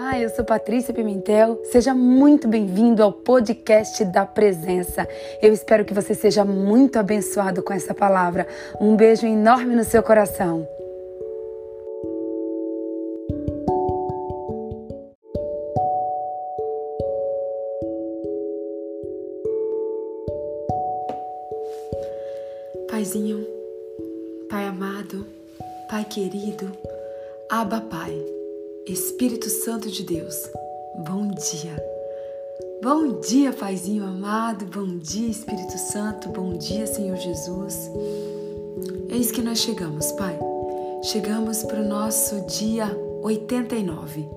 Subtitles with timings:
[0.00, 1.60] Olá, eu sou Patrícia Pimentel.
[1.64, 5.08] Seja muito bem-vindo ao podcast da Presença.
[5.42, 8.46] Eu espero que você seja muito abençoado com essa palavra.
[8.80, 10.68] Um beijo enorme no seu coração.
[22.88, 23.44] Paizinho,
[24.48, 25.26] Pai amado,
[25.90, 26.70] Pai querido,
[27.50, 27.97] Abba Pai.
[28.98, 30.50] Espírito Santo de Deus,
[31.06, 31.76] bom dia.
[32.82, 37.88] Bom dia, Paizinho amado, bom dia, Espírito Santo, bom dia, Senhor Jesus.
[39.08, 40.36] Eis que nós chegamos, Pai.
[41.04, 42.86] Chegamos para o nosso dia
[43.22, 44.28] 89.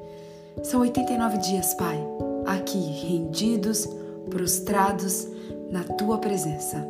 [0.62, 2.00] São 89 dias, Pai,
[2.46, 3.90] aqui rendidos,
[4.30, 5.28] prostrados
[5.72, 6.88] na Tua presença.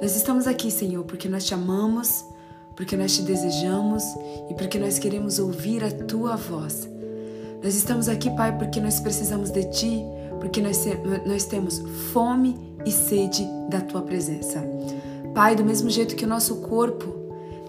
[0.00, 2.24] Nós estamos aqui, Senhor, porque nós te amamos
[2.76, 4.02] porque nós te desejamos
[4.48, 6.88] e porque nós queremos ouvir a tua voz.
[7.62, 10.02] Nós estamos aqui, Pai, porque nós precisamos de ti,
[10.40, 10.82] porque nós,
[11.26, 11.78] nós temos
[12.12, 14.64] fome e sede da tua presença.
[15.34, 17.14] Pai, do mesmo jeito que o nosso corpo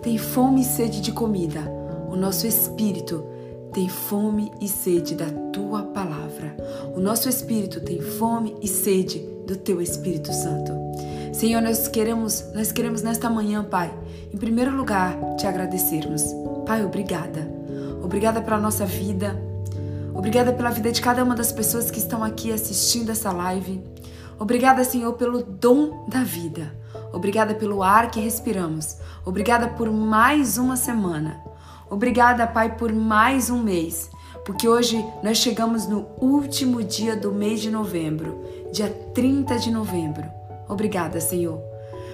[0.01, 1.61] tem fome e sede de comida,
[2.09, 3.23] o nosso espírito
[3.73, 6.55] tem fome e sede da tua palavra.
[6.95, 10.71] O nosso espírito tem fome e sede do teu Espírito Santo.
[11.33, 13.93] Senhor, nós queremos, nós queremos nesta manhã, Pai,
[14.33, 16.23] em primeiro lugar, te agradecermos.
[16.65, 17.49] Pai, obrigada.
[18.01, 19.50] Obrigada pela nossa vida.
[20.21, 23.81] Obrigada pela vida de cada uma das pessoas que estão aqui assistindo essa live.
[24.37, 26.71] Obrigada, Senhor, pelo dom da vida.
[27.11, 28.97] Obrigada pelo ar que respiramos.
[29.25, 31.41] Obrigada por mais uma semana.
[31.89, 34.11] Obrigada, Pai, por mais um mês,
[34.45, 40.29] porque hoje nós chegamos no último dia do mês de novembro, dia 30 de novembro.
[40.69, 41.59] Obrigada, Senhor.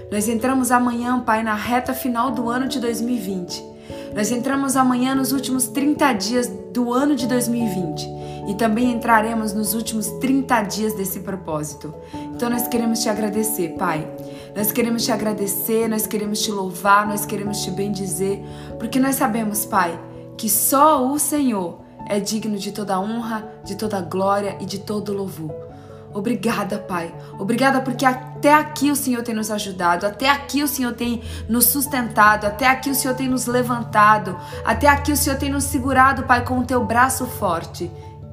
[0.10, 3.77] Nós entramos amanhã, Pai, na reta final do ano de 2020.
[4.18, 8.10] Nós entramos amanhã nos últimos 30 dias do ano de 2020
[8.50, 11.94] e também entraremos nos últimos 30 dias desse propósito.
[12.34, 14.12] Então nós queremos te agradecer, Pai.
[14.56, 18.42] Nós queremos te agradecer, nós queremos te louvar, nós queremos te bendizer,
[18.80, 20.00] porque nós sabemos, Pai,
[20.36, 25.14] que só o Senhor é digno de toda honra, de toda glória e de todo
[25.14, 25.67] louvor.
[26.14, 27.14] Obrigada, Pai.
[27.38, 31.66] Obrigada porque até aqui o Senhor tem nos ajudado, até aqui o Senhor tem nos
[31.66, 36.24] sustentado, até aqui o Senhor tem nos levantado, até aqui o Senhor tem nos segurado,
[36.24, 37.92] Pai, com o teu braço forte.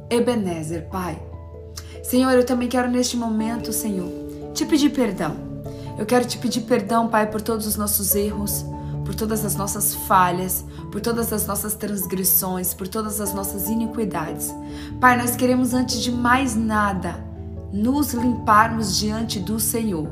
[0.09, 1.21] Ebenezer, Pai.
[2.03, 4.11] Senhor, eu também quero neste momento, Senhor,
[4.53, 5.37] te pedir perdão.
[5.99, 8.65] Eu quero te pedir perdão, Pai, por todos os nossos erros,
[9.05, 14.55] por todas as nossas falhas, por todas as nossas transgressões, por todas as nossas iniquidades.
[15.01, 17.24] Pai, nós queremos antes de mais nada
[17.75, 20.09] nos limparmos diante do Senhor.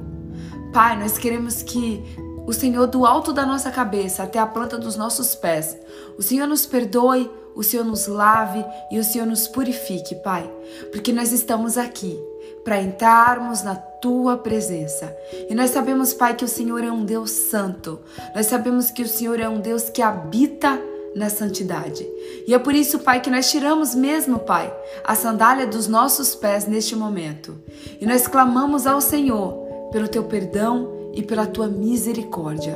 [0.73, 2.03] Pai, nós queremos que
[2.45, 5.79] o Senhor, do alto da nossa cabeça até a planta dos nossos pés,
[6.19, 10.51] o Senhor nos perdoe, o Senhor nos lave e o Senhor nos purifique, Pai,
[10.91, 12.19] porque nós estamos aqui
[12.65, 15.17] para entrarmos na tua presença.
[15.49, 18.01] E nós sabemos, Pai, que o Senhor é um Deus santo.
[18.35, 20.81] Nós sabemos que o Senhor é um Deus que habita
[21.15, 22.07] na santidade.
[22.47, 24.73] E é por isso, Pai, que nós tiramos mesmo, Pai,
[25.05, 27.57] a sandália dos nossos pés neste momento.
[28.01, 29.55] E nós clamamos ao Senhor
[29.91, 32.75] pelo teu perdão e pela tua misericórdia.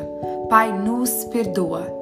[0.49, 1.95] Pai, nos perdoa.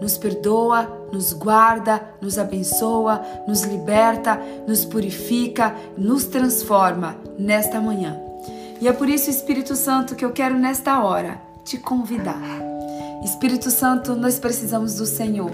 [0.00, 8.18] Nos perdoa, nos guarda, nos abençoa, nos liberta, nos purifica, nos transforma nesta manhã.
[8.80, 12.42] E é por isso, Espírito Santo, que eu quero nesta hora te convidar.
[13.22, 15.52] Espírito Santo, nós precisamos do Senhor.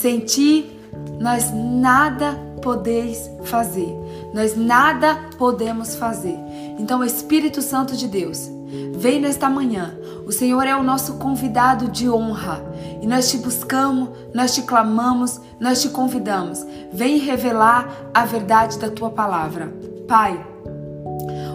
[0.00, 0.76] Sem ti,
[1.20, 3.88] nós nada podeis fazer.
[4.34, 6.36] Nós nada podemos fazer.
[6.78, 8.50] Então, Espírito Santo de Deus,
[8.96, 9.96] vem nesta manhã.
[10.26, 12.60] O Senhor é o nosso convidado de honra.
[13.00, 16.66] E nós te buscamos, nós te clamamos, nós te convidamos.
[16.92, 19.72] Vem revelar a verdade da tua palavra.
[20.08, 20.44] Pai,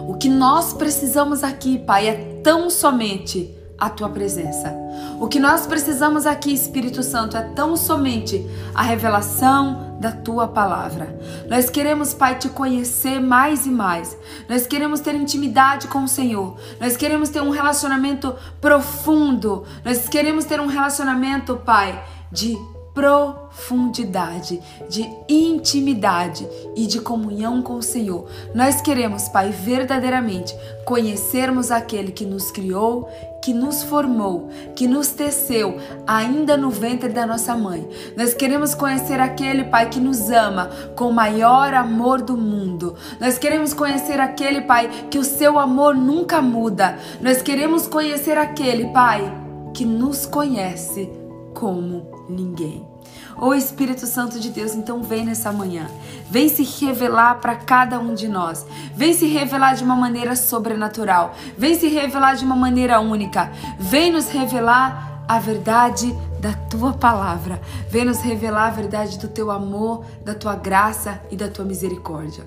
[0.08, 4.72] o que nós precisamos aqui, Pai, é tão somente a tua presença.
[5.18, 11.18] O que nós precisamos aqui, Espírito Santo, é tão somente a revelação da tua palavra.
[11.48, 14.16] Nós queremos, Pai, te conhecer mais e mais.
[14.48, 16.56] Nós queremos ter intimidade com o Senhor.
[16.80, 19.64] Nós queremos ter um relacionamento profundo.
[19.84, 22.56] Nós queremos ter um relacionamento, Pai, de
[22.94, 28.26] profundidade, de intimidade e de comunhão com o Senhor.
[28.54, 30.54] Nós queremos, Pai, verdadeiramente
[30.84, 33.08] conhecermos aquele que nos criou,
[33.42, 37.88] que nos formou, que nos teceu ainda no ventre da nossa mãe.
[38.16, 42.96] Nós queremos conhecer aquele Pai que nos ama com o maior amor do mundo.
[43.20, 46.98] Nós queremos conhecer aquele Pai que o seu amor nunca muda.
[47.20, 49.32] Nós queremos conhecer aquele Pai
[49.72, 51.19] que nos conhece
[51.60, 52.88] como ninguém.
[53.36, 55.86] Ô Espírito Santo de Deus, então vem nessa manhã.
[56.30, 58.66] Vem se revelar para cada um de nós.
[58.94, 61.34] Vem se revelar de uma maneira sobrenatural.
[61.58, 63.52] Vem se revelar de uma maneira única.
[63.78, 67.60] Vem nos revelar a verdade da tua palavra.
[67.88, 72.44] Vem nos revelar a verdade do teu amor, da tua graça e da tua misericórdia.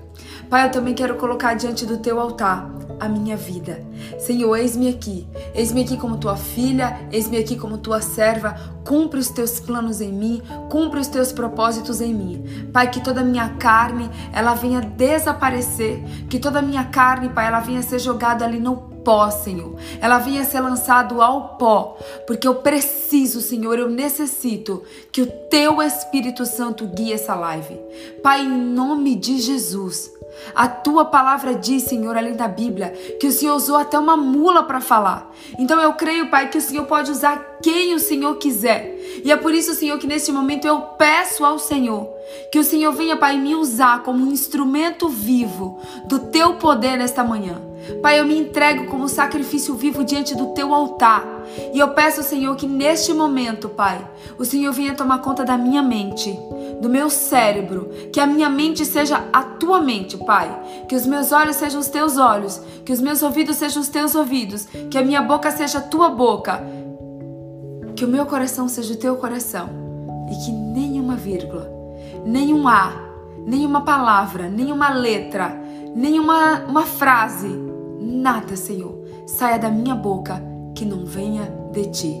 [0.50, 2.68] Pai, eu também quero colocar diante do teu altar
[2.98, 3.84] a minha vida.
[4.18, 5.28] Senhor, eis-me aqui.
[5.54, 8.54] Eis-me aqui como tua filha, eis-me aqui como tua serva.
[8.84, 12.68] Cumpre os teus planos em mim, cumpre os teus propósitos em mim.
[12.72, 17.46] Pai, que toda a minha carne, ela venha desaparecer, que toda a minha carne, Pai,
[17.46, 19.74] ela venha ser jogada ali no pó, Senhor.
[20.00, 21.96] Ela venha ser lançado ao pó,
[22.26, 27.78] porque eu preciso, Senhor, eu necessito que o teu Espírito Santo guie essa live.
[28.22, 30.10] Pai, em nome de Jesus,
[30.54, 32.90] a tua palavra diz, Senhor, além da Bíblia,
[33.20, 35.30] que o Senhor usou até uma mula para falar.
[35.58, 38.94] Então eu creio, Pai, que o Senhor pode usar quem o Senhor quiser.
[39.24, 42.14] E é por isso, Senhor, que neste momento eu peço ao Senhor
[42.50, 47.24] que o Senhor venha, Pai, me usar como um instrumento vivo do teu poder nesta
[47.24, 47.60] manhã.
[48.02, 51.24] Pai, eu me entrego como sacrifício vivo diante do teu altar.
[51.72, 54.06] E eu peço, Senhor, que neste momento, Pai,
[54.38, 56.38] o Senhor venha tomar conta da minha mente,
[56.80, 60.84] do meu cérebro, que a minha mente seja a tua mente, Pai.
[60.88, 64.14] Que os meus olhos sejam os teus olhos, que os meus ouvidos sejam os teus
[64.14, 66.62] ouvidos, que a minha boca seja a tua boca,
[67.94, 69.84] que o meu coração seja o teu coração
[70.30, 71.70] e que nenhuma vírgula,
[72.24, 72.92] nenhum A,
[73.46, 75.60] nenhuma palavra, nenhuma letra,
[75.94, 77.48] nenhuma uma frase,
[78.04, 80.40] nada, Senhor, saia da minha boca
[80.74, 82.20] que não venha de ti.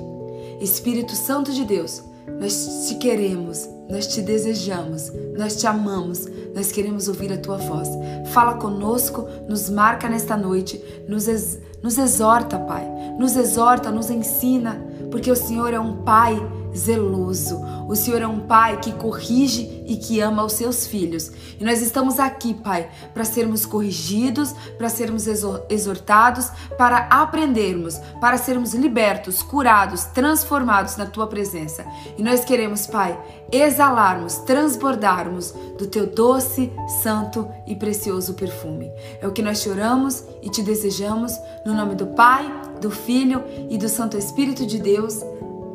[0.60, 2.02] Espírito Santo de Deus,
[2.40, 7.88] nós te queremos, nós te desejamos, nós te amamos, nós queremos ouvir a tua voz.
[8.32, 12.86] Fala conosco, nos marca nesta noite, nos, ex, nos exorta, Pai,
[13.18, 14.80] nos exorta, nos ensina,
[15.10, 16.34] porque o Senhor é um Pai
[16.76, 17.60] zeloso.
[17.88, 21.30] O Senhor é um pai que corrige e que ama os seus filhos.
[21.58, 25.26] E nós estamos aqui, Pai, para sermos corrigidos, para sermos
[25.68, 31.84] exortados, para aprendermos, para sermos libertos, curados, transformados na tua presença.
[32.16, 33.18] E nós queremos, Pai,
[33.52, 36.72] exalarmos, transbordarmos do teu doce,
[37.02, 38.90] santo e precioso perfume.
[39.20, 41.32] É o que nós te oramos e te desejamos
[41.64, 42.50] no nome do Pai,
[42.80, 45.20] do Filho e do Santo Espírito de Deus.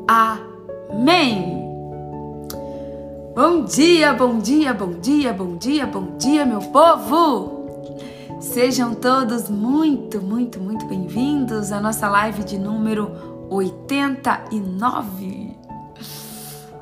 [0.08, 0.49] Amém.
[0.90, 1.60] Amém.
[3.36, 7.60] Bom dia, bom dia, bom dia, bom dia, bom dia, meu povo!
[8.40, 13.12] Sejam todos muito, muito, muito bem-vindos à nossa live de número
[13.52, 15.56] 89.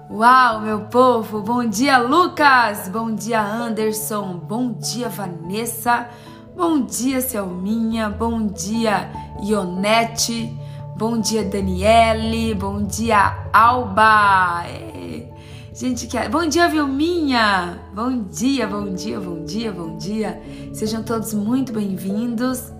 [0.09, 1.41] Uau, meu povo!
[1.41, 2.87] Bom dia, Lucas!
[2.87, 4.39] Bom dia, Anderson!
[4.47, 6.07] Bom dia, Vanessa!
[6.55, 8.09] Bom dia, Selminha!
[8.09, 9.11] Bom dia,
[9.43, 10.57] Ionete!
[10.97, 12.55] Bom dia, Daniele.
[12.55, 14.63] Bom dia, Alba.
[14.65, 15.31] É.
[15.71, 16.17] Gente, que...
[16.27, 17.79] bom dia, Vilminha.
[17.93, 20.41] Bom dia, bom dia, bom dia, bom dia.
[20.73, 22.73] Sejam todos muito bem-vindos.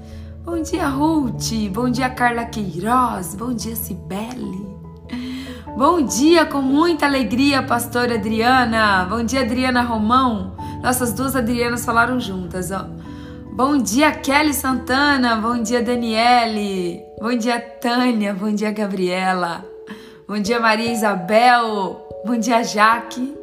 [0.44, 1.70] Bom dia, Ruth.
[1.72, 3.36] Bom dia, Carla Queiroz.
[3.36, 4.66] Bom dia, Cibele.
[5.78, 9.06] Bom dia, com muita alegria, pastora Adriana.
[9.06, 10.56] Bom dia, Adriana Romão.
[10.82, 12.88] Nossas duas Adrianas falaram juntas, ó.
[13.58, 15.38] Bom dia, Kelly Santana.
[15.38, 17.04] Bom dia, Daniele.
[17.20, 18.32] Bom dia, Tânia.
[18.32, 19.66] Bom dia, Gabriela.
[20.28, 22.08] Bom dia, Maria Isabel.
[22.24, 23.36] Bom dia, Jaque.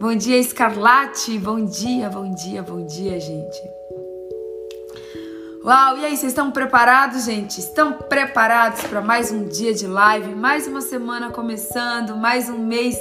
[0.00, 1.38] Bom dia, Escarlate.
[1.38, 3.62] Bom dia, bom dia, bom dia, gente.
[5.64, 7.60] Uau, e aí, vocês estão preparados, gente?
[7.60, 12.96] Estão preparados para mais um dia de live, mais uma semana começando, mais um mês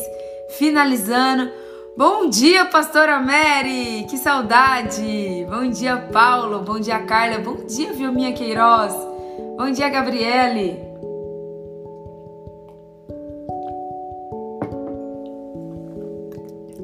[0.60, 1.52] finalizando?
[1.98, 4.06] Bom dia, pastora Mary!
[4.10, 5.46] Que saudade!
[5.50, 6.60] Bom dia, Paulo!
[6.60, 7.38] Bom dia, Carla!
[7.40, 8.94] Bom dia, Vilminha Queiroz!
[9.58, 10.80] Bom dia, Gabriele!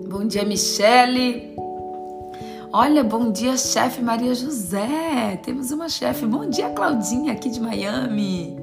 [0.10, 1.56] Bom dia, Michele!
[2.74, 5.40] Olha, bom dia, chefe Maria José!
[5.42, 6.26] Temos uma chefe.
[6.26, 8.58] Bom dia, Claudinha, aqui de Miami!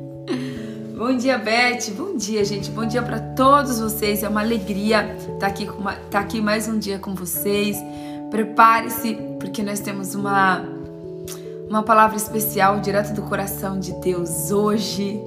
[0.97, 1.91] Bom dia, Beth.
[1.97, 2.71] Bom dia, gente.
[2.71, 4.23] Bom dia para todos vocês.
[4.23, 7.77] É uma alegria estar tá aqui, estar tá aqui mais um dia com vocês.
[8.31, 10.65] Prepare-se, porque nós temos uma,
[11.69, 15.21] uma palavra especial direto do coração de Deus hoje.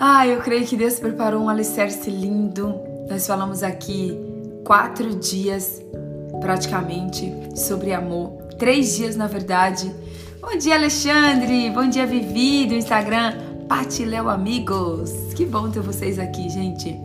[0.00, 2.74] Ah, eu creio que Deus preparou um alicerce lindo.
[3.08, 4.18] Nós falamos aqui
[4.64, 5.80] quatro dias,
[6.40, 8.32] praticamente, sobre amor.
[8.58, 9.94] Três dias, na verdade.
[10.40, 11.70] Bom dia, Alexandre.
[11.70, 13.53] Bom dia, Vivi, do Instagram.
[13.68, 15.10] Pati Amigos.
[15.34, 16.98] Que bom ter vocês aqui, gente.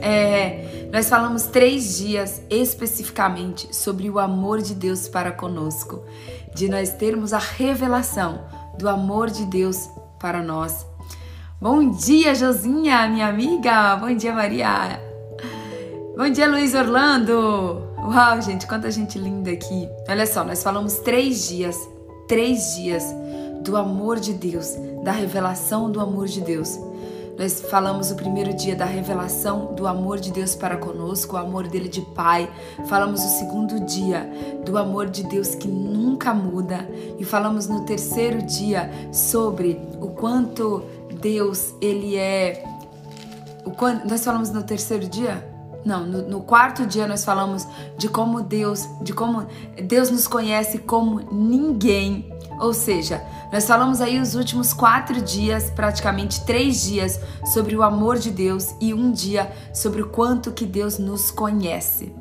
[0.00, 6.02] É, nós falamos três dias especificamente sobre o amor de Deus para conosco,
[6.54, 8.44] de nós termos a revelação
[8.78, 9.88] do amor de Deus
[10.18, 10.86] para nós.
[11.60, 13.96] Bom dia, Josinha, minha amiga.
[13.96, 15.00] Bom dia, Maria.
[16.16, 17.90] Bom dia, Luiz Orlando!
[17.98, 19.88] Uau, gente, quanta gente linda aqui.
[20.08, 21.76] Olha só, nós falamos três dias,
[22.26, 23.04] três dias
[23.62, 26.78] do amor de Deus, da revelação do amor de Deus.
[27.40, 31.68] Nós falamos o primeiro dia da revelação do amor de Deus para conosco, o amor
[31.68, 32.50] dele de Pai.
[32.86, 34.30] Falamos o segundo dia
[34.66, 36.86] do amor de Deus que nunca muda.
[37.18, 40.82] E falamos no terceiro dia sobre o quanto
[41.18, 42.62] Deus, ele é.
[43.64, 45.48] O quanto, nós falamos no terceiro dia?
[45.82, 47.66] Não, no, no, quarto dia nós falamos
[47.96, 49.46] de como Deus, de como
[49.82, 52.30] Deus nos conhece como ninguém.
[52.60, 57.18] Ou seja, nós falamos aí os últimos quatro dias, praticamente três dias,
[57.52, 62.12] sobre o amor de Deus e um dia sobre o quanto que Deus nos conhece.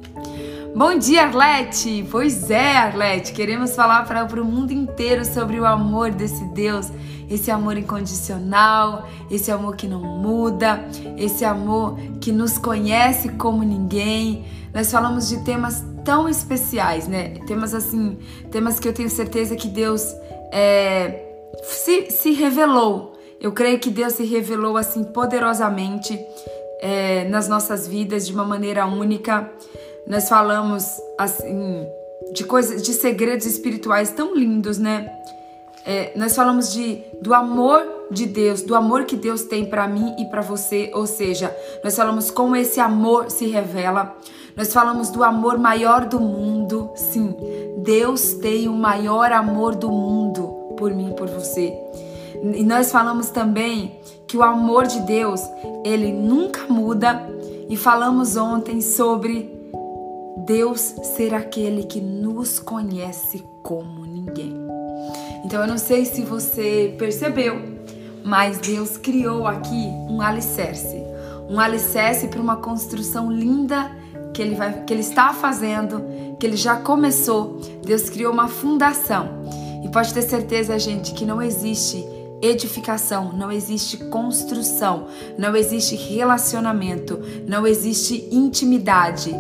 [0.76, 2.08] Bom dia, Arlete!
[2.10, 6.90] Pois é, Arlete, queremos falar para o mundo inteiro sobre o amor desse Deus
[7.30, 10.84] esse amor incondicional, esse amor que não muda,
[11.16, 14.46] esse amor que nos conhece como ninguém.
[14.74, 17.36] Nós falamos de temas tão especiais, né?
[17.46, 18.18] Temas assim,
[18.52, 20.14] temas que eu tenho certeza que Deus
[20.52, 21.26] é,
[21.64, 23.14] se, se revelou.
[23.40, 26.20] Eu creio que Deus se revelou assim poderosamente
[26.82, 29.50] é, nas nossas vidas de uma maneira única.
[30.08, 31.86] Nós falamos assim
[32.34, 35.10] de coisas, de segredos espirituais tão lindos, né?
[35.86, 40.16] É, nós falamos de do amor de Deus, do amor que Deus tem para mim
[40.20, 44.16] e para você, ou seja, nós falamos como esse amor se revela.
[44.56, 46.92] Nós falamos do amor maior do mundo.
[46.96, 47.36] Sim,
[47.78, 51.74] Deus tem o maior amor do mundo por mim e por você.
[52.42, 55.42] E nós falamos também que o amor de Deus,
[55.84, 57.28] ele nunca muda.
[57.70, 59.60] E falamos ontem sobre
[60.46, 60.80] Deus
[61.16, 64.56] ser aquele que nos conhece como ninguém.
[65.46, 67.60] Então eu não sei se você percebeu,
[68.24, 71.04] mas Deus criou aqui um alicerce,
[71.50, 73.92] um alicerce para uma construção linda
[74.34, 76.04] que ele vai que ele está fazendo,
[76.40, 77.60] que ele já começou.
[77.86, 79.40] Deus criou uma fundação.
[79.84, 82.06] E pode ter certeza, gente, que não existe
[82.42, 85.08] edificação, não existe construção,
[85.38, 89.36] não existe relacionamento, não existe intimidade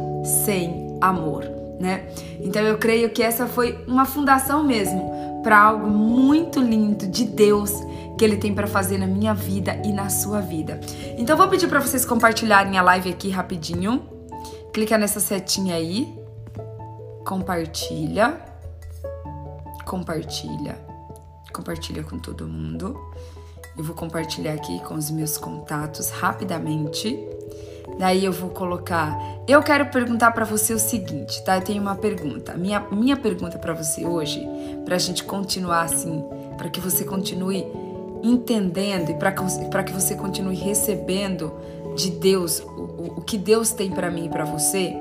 [0.46, 1.46] sem amor,
[1.80, 2.08] né?
[2.42, 7.72] Então eu creio que essa foi uma fundação mesmo para algo muito lindo de Deus
[8.18, 10.80] que ele tem para fazer na minha vida e na sua vida.
[11.18, 14.19] Então vou pedir para vocês compartilharem a live aqui rapidinho.
[14.74, 16.18] Clica nessa setinha aí.
[17.26, 18.40] Compartilha.
[19.86, 20.78] Compartilha.
[21.52, 22.98] Compartilha com todo mundo.
[23.78, 27.18] Eu vou compartilhar aqui com os meus contatos rapidamente.
[27.98, 29.18] Daí eu vou colocar.
[29.48, 31.58] Eu quero perguntar para você o seguinte, tá?
[31.58, 32.56] Eu tenho uma pergunta.
[32.56, 34.46] Minha, minha pergunta para você hoje,
[34.86, 36.24] para a gente continuar assim,
[36.58, 37.66] para que você continue
[38.22, 41.52] entendendo e para que você continue recebendo
[42.00, 44.96] de Deus o, o, que Deus tem para mim e para você.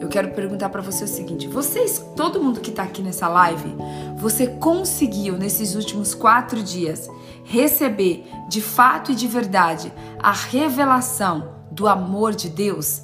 [0.00, 3.74] Eu quero perguntar para você o seguinte: vocês, todo mundo que está aqui nessa live,
[4.16, 7.10] você conseguiu nesses últimos quatro dias
[7.44, 13.02] receber de fato e de verdade a revelação do amor de Deus?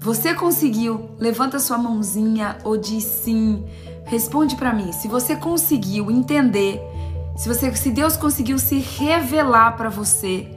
[0.00, 1.10] Você conseguiu?
[1.18, 3.64] Levanta sua mãozinha ou diz sim.
[4.04, 4.90] Responde para mim.
[4.90, 6.80] Se você conseguiu entender,
[7.36, 10.50] se você, se Deus conseguiu se revelar para você,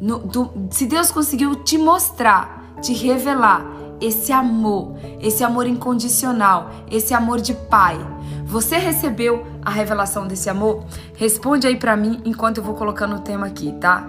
[0.00, 3.64] no, do, se Deus conseguiu te mostrar, te revelar
[4.00, 7.96] esse amor, esse amor incondicional, esse amor de pai.
[8.44, 10.84] Você recebeu a revelação desse amor?
[11.14, 14.06] Responde aí para mim enquanto eu vou colocando o tema aqui, tá?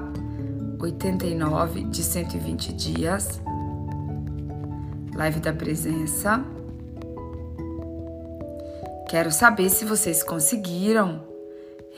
[0.80, 3.42] 89 de 120 dias.
[5.16, 6.44] Live da presença.
[9.10, 11.24] Quero saber se vocês conseguiram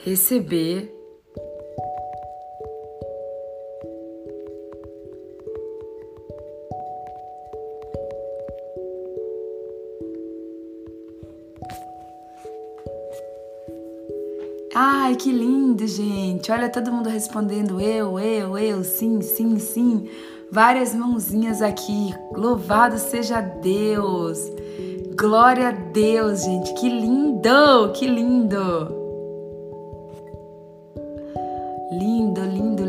[0.04, 0.99] receber
[14.82, 16.50] Ai, que lindo, gente.
[16.50, 20.08] Olha todo mundo respondendo eu, eu, eu, sim, sim, sim.
[20.50, 22.14] Várias mãozinhas aqui.
[22.32, 24.38] Louvado seja Deus.
[25.14, 26.72] Glória a Deus, gente.
[26.72, 28.56] Que lindo, que lindo.
[31.92, 32.82] Lindo, lindo,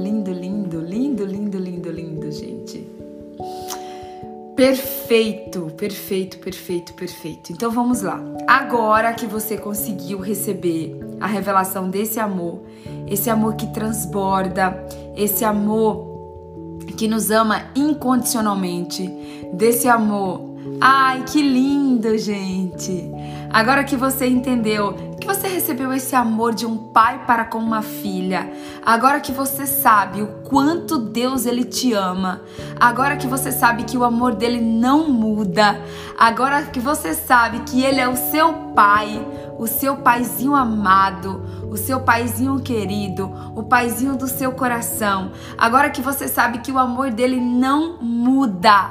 [4.61, 7.51] Perfeito, perfeito, perfeito, perfeito.
[7.51, 8.21] Então vamos lá.
[8.45, 12.61] Agora que você conseguiu receber a revelação desse amor,
[13.07, 14.85] esse amor que transborda,
[15.17, 19.09] esse amor que nos ama incondicionalmente,
[19.51, 20.51] desse amor.
[20.79, 23.09] Ai, que lindo, gente!
[23.49, 24.95] Agora que você entendeu,
[25.33, 28.51] você recebeu esse amor de um pai para com uma filha,
[28.85, 32.41] agora que você sabe o quanto Deus ele te ama,
[32.77, 35.79] agora que você sabe que o amor dele não muda,
[36.19, 39.25] agora que você sabe que ele é o seu pai,
[39.57, 45.31] o seu paizinho amado, o seu paizinho querido, o paizinho do seu coração.
[45.57, 48.89] Agora que você sabe que o amor dele não muda,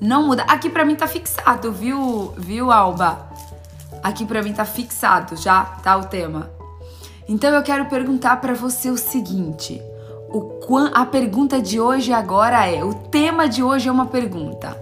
[0.00, 0.44] não muda.
[0.44, 3.29] Aqui para mim tá fixado, viu, viu, Alba?
[4.02, 6.50] Aqui para mim tá fixado já, tá o tema.
[7.28, 9.80] Então eu quero perguntar para você o seguinte:
[10.32, 10.60] o
[10.94, 14.76] a pergunta de hoje agora é, o tema de hoje é uma pergunta.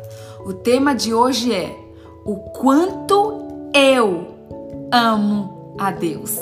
[0.45, 1.75] O tema de hoje é
[2.25, 4.35] o quanto eu
[4.93, 6.39] amo a Deus.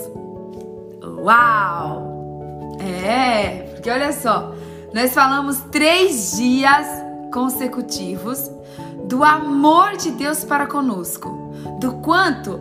[1.22, 2.76] Uau!
[2.80, 4.52] É, porque olha só,
[4.92, 6.86] nós falamos três dias
[7.32, 8.50] consecutivos
[9.04, 11.45] do amor de Deus para conosco,
[11.78, 12.60] do quanto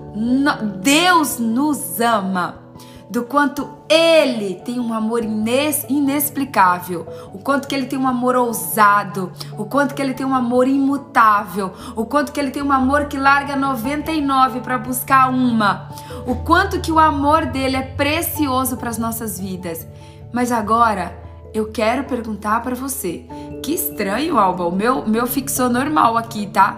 [0.81, 2.65] Deus nos ama,
[3.09, 9.31] do quanto Ele tem um amor inexplicável, o quanto que Ele tem um amor ousado,
[9.57, 13.05] o quanto que Ele tem um amor imutável, o quanto que Ele tem um amor
[13.05, 15.89] que larga 99 para buscar uma,
[16.25, 19.88] o quanto que o amor dele é precioso para as nossas vidas.
[20.33, 21.17] Mas agora
[21.53, 23.25] eu quero perguntar para você.
[23.63, 24.65] Que estranho, Alba.
[24.65, 26.77] O meu, meu fixou normal aqui, tá?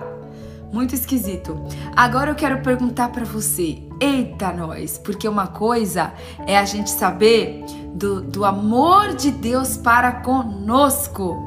[0.71, 1.57] Muito esquisito.
[1.95, 3.81] Agora eu quero perguntar para você.
[3.99, 4.97] Eita, nós!
[4.97, 6.13] Porque uma coisa
[6.45, 11.43] é a gente saber do, do amor de Deus para conosco.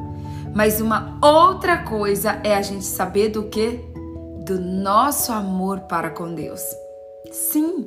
[0.54, 3.84] Mas uma outra coisa é a gente saber do que?
[4.44, 6.60] Do nosso amor para com Deus.
[7.30, 7.86] Sim,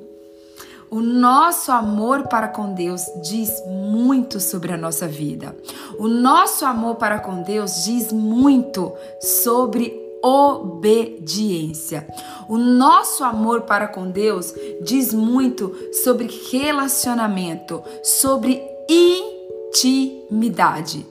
[0.93, 5.57] o nosso amor para com Deus diz muito sobre a nossa vida.
[5.97, 12.07] O nosso amor para com Deus diz muito sobre obediência.
[12.47, 18.63] O nosso amor para com Deus diz muito sobre relacionamento, sobre
[19.73, 21.05] intimidade.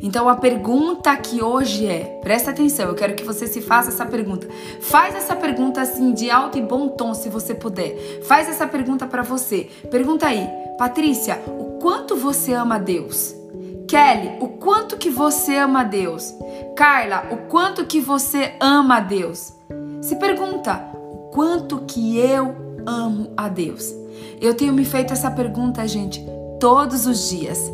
[0.00, 4.04] Então a pergunta aqui hoje é, presta atenção, eu quero que você se faça essa
[4.06, 4.48] pergunta.
[4.80, 8.22] Faz essa pergunta assim de alto e bom tom, se você puder.
[8.24, 9.68] Faz essa pergunta para você.
[9.90, 10.48] Pergunta aí,
[10.78, 13.43] Patrícia, o quanto você ama Deus?
[13.88, 16.34] Kelly, o quanto que você ama Deus?
[16.76, 19.52] Carla, o quanto que você ama a Deus?
[20.00, 22.54] Se pergunta, o quanto que eu
[22.86, 23.92] amo a Deus?
[24.40, 26.24] Eu tenho me feito essa pergunta, gente,
[26.60, 27.72] todos os dias.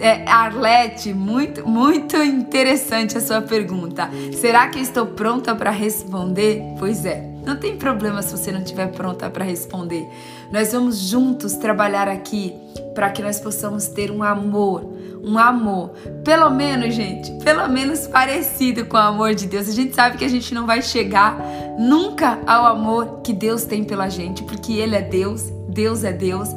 [0.00, 4.10] É, Arlete, muito, muito interessante a sua pergunta.
[4.32, 6.62] Será que eu estou pronta para responder?
[6.78, 10.06] Pois é, não tem problema se você não estiver pronta para responder.
[10.52, 12.54] Nós vamos juntos trabalhar aqui
[12.94, 15.90] para que nós possamos ter um amor, um amor,
[16.24, 19.68] pelo menos, gente, pelo menos parecido com o amor de Deus.
[19.68, 21.36] A gente sabe que a gente não vai chegar
[21.78, 26.48] nunca ao amor que Deus tem pela gente, porque Ele é Deus, Deus é Deus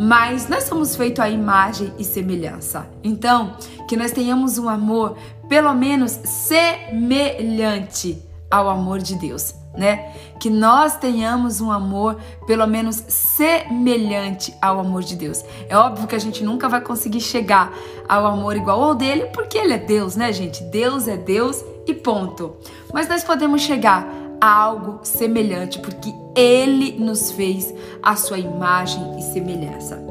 [0.00, 2.88] mas nós somos feitos à imagem e semelhança.
[3.02, 3.56] Então,
[3.88, 10.12] que nós tenhamos um amor pelo menos semelhante ao amor de Deus, né?
[10.40, 15.44] Que nós tenhamos um amor pelo menos semelhante ao amor de Deus.
[15.68, 17.72] É óbvio que a gente nunca vai conseguir chegar
[18.08, 20.62] ao amor igual ao dele, porque ele é Deus, né, gente?
[20.64, 22.56] Deus é Deus e ponto.
[22.92, 24.06] Mas nós podemos chegar
[24.40, 30.04] algo semelhante, porque ele nos fez a sua imagem e semelhança.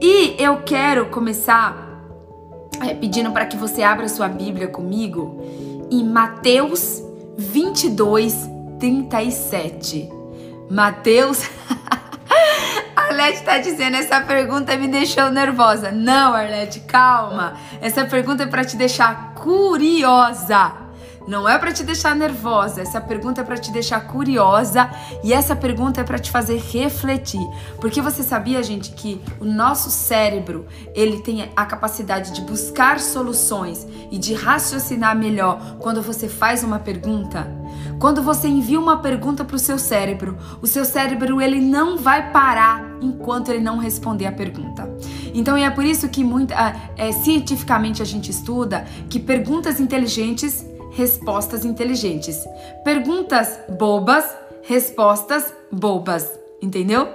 [0.00, 2.02] E eu quero começar
[2.80, 5.40] é, pedindo para que você abra sua Bíblia comigo
[5.90, 7.02] em Mateus
[7.36, 8.51] 22,
[8.82, 10.10] 37.
[10.68, 11.48] Mateus.
[12.96, 15.92] Arlete está dizendo, essa pergunta me deixou nervosa.
[15.92, 17.54] Não, Arlete, calma.
[17.80, 20.82] Essa pergunta é para te deixar curiosa.
[21.28, 24.90] Não é para te deixar nervosa, essa pergunta é para te deixar curiosa
[25.22, 27.40] e essa pergunta é para te fazer refletir.
[27.80, 33.86] Porque você sabia, gente, que o nosso cérebro, ele tem a capacidade de buscar soluções
[34.10, 37.61] e de raciocinar melhor quando você faz uma pergunta?
[37.98, 42.30] Quando você envia uma pergunta para o seu cérebro, o seu cérebro ele não vai
[42.32, 44.88] parar enquanto ele não responder a pergunta.
[45.34, 46.52] Então é por isso que muito,
[46.96, 52.44] é, cientificamente a gente estuda que perguntas inteligentes respostas inteligentes.
[52.84, 54.24] Perguntas bobas,
[54.62, 56.30] respostas bobas.
[56.60, 57.08] Entendeu?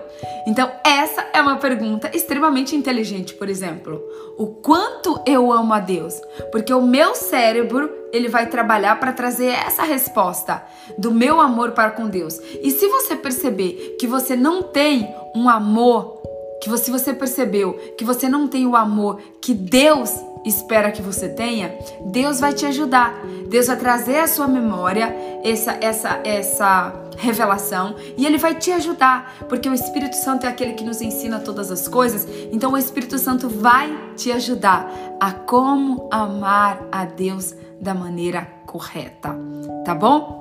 [0.47, 4.01] Então, essa é uma pergunta extremamente inteligente, por exemplo.
[4.37, 6.19] O quanto eu amo a Deus?
[6.51, 10.63] Porque o meu cérebro, ele vai trabalhar para trazer essa resposta
[10.97, 12.39] do meu amor para com Deus.
[12.61, 16.17] E se você perceber que você não tem um amor,
[16.61, 20.11] que se você percebeu que você não tem o amor que Deus
[20.47, 23.13] espera que você tenha, Deus vai te ajudar.
[23.49, 29.33] Deus vai trazer à sua memória essa essa essa revelação e ele vai te ajudar,
[29.49, 32.27] porque o Espírito Santo é aquele que nos ensina todas as coisas.
[32.51, 39.35] Então o Espírito Santo vai te ajudar a como amar a Deus da maneira correta,
[39.83, 40.37] tá bom?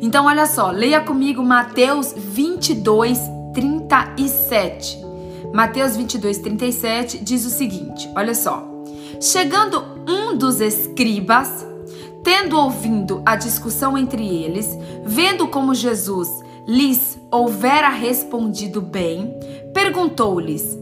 [0.00, 3.18] Então olha só, leia comigo Mateus 22,
[3.54, 5.02] 37.
[5.52, 8.73] Mateus 22, 37 diz o seguinte: olha só.
[9.24, 11.66] Chegando um dos escribas,
[12.22, 14.68] tendo ouvido a discussão entre eles,
[15.02, 16.28] vendo como Jesus
[16.68, 19.34] lhes houvera respondido bem,
[19.72, 20.78] perguntou-lhes: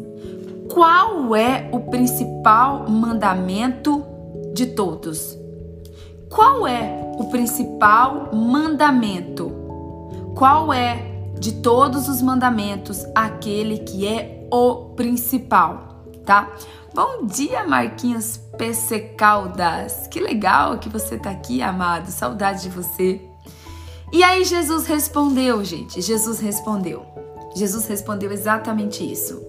[0.69, 4.05] Qual é o principal mandamento
[4.53, 5.39] de todos?
[6.29, 9.53] Qual é o principal mandamento?
[10.35, 15.92] Qual é de todos os mandamentos aquele que é o principal,
[16.25, 16.51] tá?
[16.95, 20.07] Bom dia, Marquinhos PC Caldas.
[20.09, 22.11] Que legal que você tá aqui, amado.
[22.11, 23.21] Saudade de você.
[24.13, 26.03] E aí Jesus respondeu, gente.
[26.03, 27.05] Jesus respondeu.
[27.55, 29.43] Jesus respondeu exatamente isso.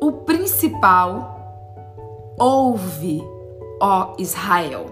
[0.00, 1.38] O principal
[2.38, 3.22] ouve,
[3.80, 4.86] ó Israel.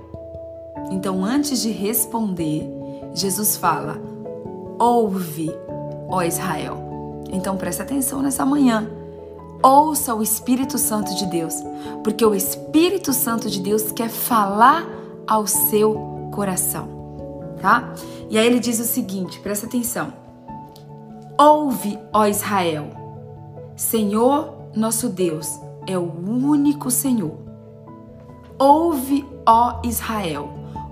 [0.90, 2.66] Então, antes de responder,
[3.12, 4.00] Jesus fala:
[4.78, 5.50] Ouve,
[6.08, 6.78] ó Israel.
[7.30, 8.97] Então, presta atenção nessa manhã.
[9.62, 11.54] Ouça o Espírito Santo de Deus,
[12.04, 14.86] porque o Espírito Santo de Deus quer falar
[15.26, 16.88] ao seu coração,
[17.60, 17.92] tá?
[18.30, 20.12] E aí ele diz o seguinte: presta atenção.
[21.36, 22.90] Ouve, ó Israel,
[23.76, 25.48] Senhor nosso Deus
[25.86, 27.38] é o único Senhor.
[28.58, 30.50] Ouve, ó Israel,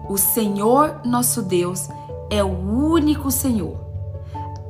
[0.09, 1.88] o Senhor nosso Deus
[2.31, 3.76] é o único Senhor.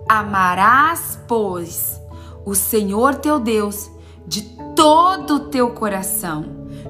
[0.09, 2.01] Amarás, pois,
[2.47, 3.91] o Senhor teu Deus
[4.25, 4.43] de
[4.77, 6.45] todo o teu coração,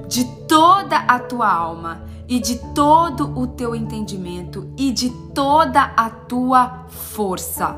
[0.07, 6.09] de toda a tua alma e de todo o teu entendimento e de toda a
[6.11, 7.75] tua força.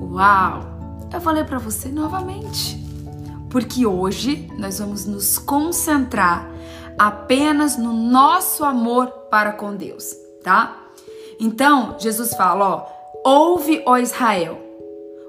[0.00, 0.72] Uau!
[1.12, 2.82] Eu vou ler para você novamente,
[3.50, 6.48] porque hoje nós vamos nos concentrar
[6.98, 10.78] apenas no nosso amor para com Deus, tá?
[11.38, 12.86] Então, Jesus fala, ó,
[13.24, 14.71] ouve, ó Israel,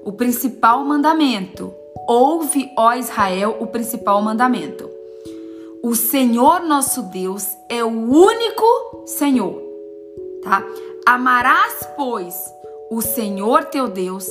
[0.05, 1.73] o principal mandamento.
[2.07, 4.89] Ouve, ó Israel, o principal mandamento.
[5.83, 9.61] O Senhor nosso Deus é o único Senhor,
[10.43, 10.63] tá?
[11.05, 12.35] Amarás, pois,
[12.89, 14.29] o Senhor teu Deus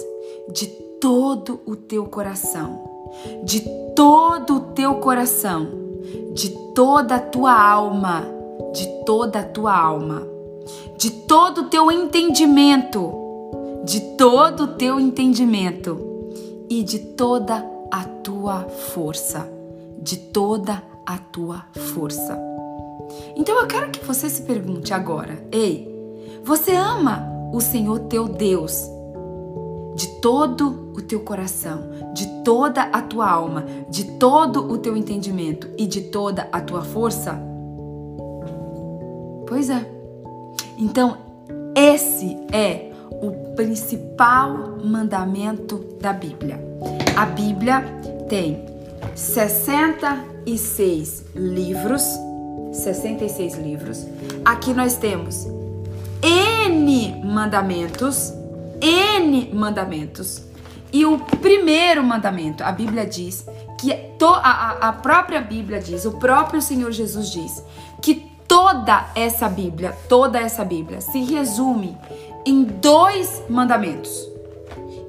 [0.50, 0.66] de
[1.00, 2.82] todo o teu coração,
[3.44, 3.60] de
[3.94, 5.82] todo o teu coração
[6.34, 8.26] de toda a tua alma,
[8.72, 10.26] de toda a tua alma,
[10.96, 13.12] de todo o teu entendimento,
[13.84, 15.98] de todo o teu entendimento
[16.68, 18.62] e de toda a tua
[18.94, 19.48] força,
[19.98, 21.64] de toda a tua
[21.94, 22.38] força.
[23.36, 25.88] Então eu quero que você se pergunte agora: ei,
[26.44, 28.88] você ama o Senhor teu Deus
[29.94, 31.82] de todo o teu coração,
[32.14, 36.82] de toda a tua alma, de todo o teu entendimento e de toda a tua
[36.82, 37.38] força?
[39.46, 39.86] Pois é.
[40.78, 41.18] Então,
[41.76, 46.60] esse é o principal mandamento da Bíblia.
[47.16, 47.84] A Bíblia
[48.28, 48.64] tem
[49.14, 52.02] 66 livros,
[52.72, 54.06] 66 livros.
[54.44, 55.46] Aqui nós temos
[56.22, 58.32] N mandamentos
[58.82, 60.42] N mandamentos.
[60.92, 63.46] E o primeiro mandamento, a Bíblia diz
[63.78, 67.64] que to, a, a própria Bíblia diz, o próprio Senhor Jesus diz
[68.02, 71.96] que toda essa Bíblia, toda essa Bíblia se resume
[72.46, 74.28] em dois mandamentos.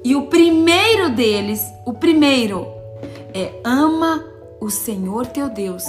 [0.04, 2.66] E o primeiro deles, o primeiro
[3.32, 4.24] é ama
[4.60, 5.84] o Senhor teu Deus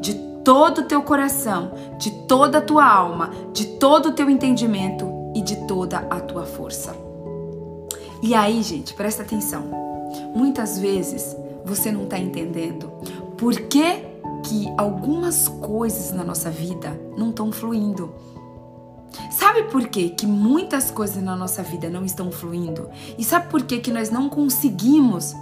[0.00, 5.10] de todo o teu coração, de toda a tua alma, de todo o teu entendimento
[5.34, 6.94] e de toda a tua força.
[8.22, 9.62] E aí, gente, presta atenção.
[10.34, 12.90] Muitas vezes você não está entendendo
[13.36, 14.04] por que,
[14.44, 18.14] que algumas coisas na nossa vida não estão fluindo.
[19.30, 22.88] Sabe por quê que muitas coisas na nossa vida não estão fluindo?
[23.18, 25.34] E sabe por quê que nós não conseguimos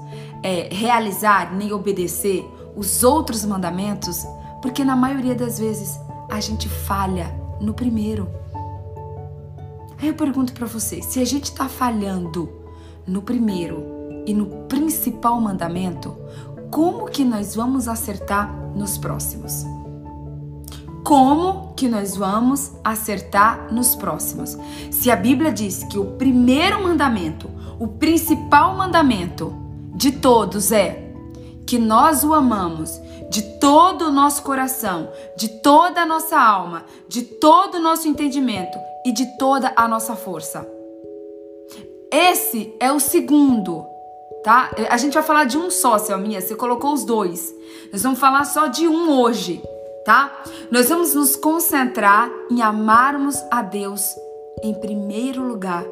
[0.43, 2.45] é, realizar nem obedecer
[2.77, 4.25] os outros mandamentos?
[4.61, 5.99] Porque na maioria das vezes
[6.31, 8.29] a gente falha no primeiro.
[10.01, 12.49] Aí eu pergunto para você, se a gente está falhando
[13.07, 13.85] no primeiro
[14.27, 16.17] e no principal mandamento,
[16.71, 19.65] como que nós vamos acertar nos próximos?
[21.05, 24.57] Como que nós vamos acertar nos próximos?
[24.91, 29.53] Se a Bíblia diz que o primeiro mandamento, o principal mandamento
[29.95, 31.13] de todos é
[31.67, 37.23] que nós o amamos de todo o nosso coração, de toda a nossa alma, de
[37.23, 40.69] todo o nosso entendimento e de toda a nossa força.
[42.11, 43.87] Esse é o segundo,
[44.45, 44.71] tá?
[44.91, 47.55] A gente vai falar de um só, Selminha, você colocou os dois.
[47.91, 49.63] Nós vamos falar só de um hoje,
[50.05, 50.45] tá?
[50.71, 54.03] Nós vamos nos concentrar em amarmos a Deus
[54.63, 55.85] em primeiro lugar,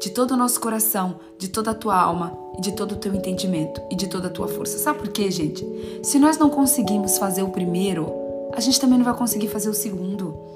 [0.00, 3.80] de todo o nosso coração, de toda a tua alma de todo o teu entendimento
[3.90, 4.78] e de toda a tua força.
[4.78, 5.64] Sabe por quê, gente?
[6.02, 8.12] Se nós não conseguimos fazer o primeiro,
[8.52, 10.55] a gente também não vai conseguir fazer o segundo.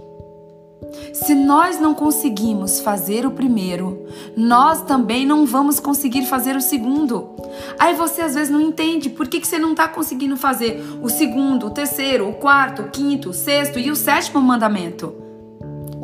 [1.12, 7.30] Se nós não conseguimos fazer o primeiro, nós também não vamos conseguir fazer o segundo.
[7.78, 11.08] Aí você às vezes não entende por que, que você não está conseguindo fazer o
[11.08, 15.14] segundo, o terceiro, o quarto, o quinto, o sexto e o sétimo mandamento.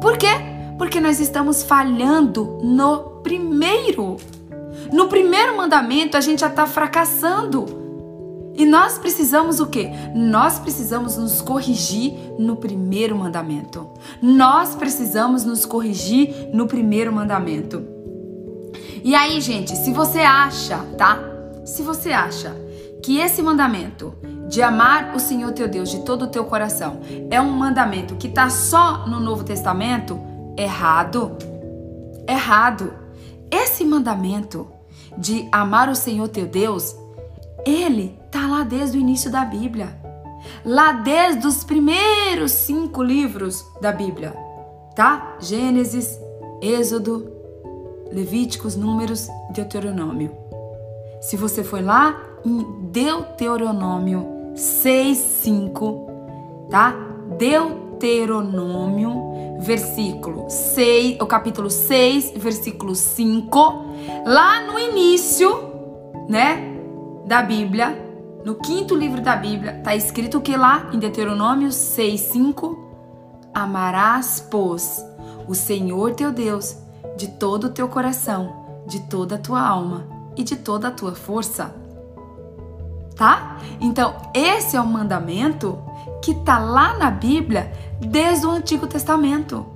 [0.01, 0.29] Por quê?
[0.79, 4.17] Porque nós estamos falhando no primeiro.
[4.93, 7.86] No primeiro mandamento a gente já está fracassando.
[8.57, 9.91] E nós precisamos o quê?
[10.15, 13.91] Nós precisamos nos corrigir no primeiro mandamento.
[14.23, 17.87] Nós precisamos nos corrigir no primeiro mandamento.
[19.05, 21.19] E aí, gente, se você acha, tá?
[21.65, 22.57] Se você acha
[23.03, 24.15] que esse mandamento
[24.49, 28.29] de amar o Senhor teu Deus de todo o teu coração é um mandamento que
[28.29, 30.19] tá só no Novo Testamento,
[30.57, 31.37] errado.
[32.29, 32.93] Errado.
[33.51, 34.67] Esse mandamento
[35.17, 36.97] de amar o Senhor teu Deus,
[37.65, 39.97] ele Está lá desde o início da Bíblia.
[40.63, 44.35] Lá desde os primeiros cinco livros da Bíblia.
[44.95, 45.39] Tá?
[45.41, 46.21] Gênesis,
[46.61, 47.33] Êxodo,
[48.13, 50.37] Levíticos, Números, Deuteronômio.
[51.19, 56.07] Se você for lá em Deuteronômio 6, 5,
[56.69, 56.95] tá?
[57.39, 59.15] Deuteronômio,
[59.61, 63.85] versículo 6, o capítulo 6, versículo 5,
[64.27, 65.59] lá no início,
[66.29, 66.77] né,
[67.27, 68.05] da Bíblia,
[68.47, 72.79] no quinto livro da Bíblia, está escrito que lá em Deuteronômio 6:5?
[73.53, 75.05] Amarás, pois,
[75.49, 76.77] o Senhor teu Deus
[77.17, 80.07] de todo o teu coração, de toda a tua alma
[80.37, 81.75] e de toda a tua força.
[83.17, 83.57] Tá?
[83.81, 85.77] Então, esse é o mandamento
[86.23, 89.67] que tá lá na Bíblia desde o Antigo Testamento.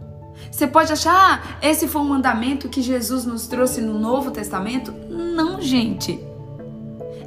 [0.49, 4.95] Você pode achar, ah, esse foi um mandamento que Jesus nos trouxe no Novo Testamento?
[5.09, 6.30] Não, gente.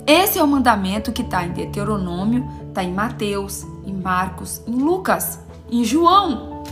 [0.05, 5.39] Esse é o mandamento que está em Deuteronômio, está em Mateus, em Marcos, em Lucas,
[5.71, 6.63] em João.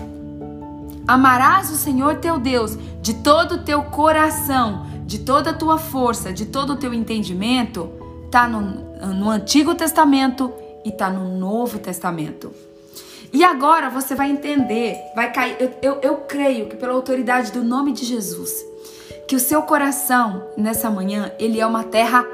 [1.08, 6.34] Amarás o Senhor teu Deus de todo o teu coração, de toda a tua força,
[6.34, 7.90] de todo o teu entendimento.
[8.26, 8.62] Está no,
[9.14, 10.52] no Antigo Testamento
[10.84, 12.52] e está no Novo Testamento.
[13.32, 15.56] E agora você vai entender, vai cair.
[15.58, 18.52] Eu, eu, eu creio que pela autoridade do nome de Jesus,
[19.26, 22.26] que o seu coração nessa manhã ele é uma terra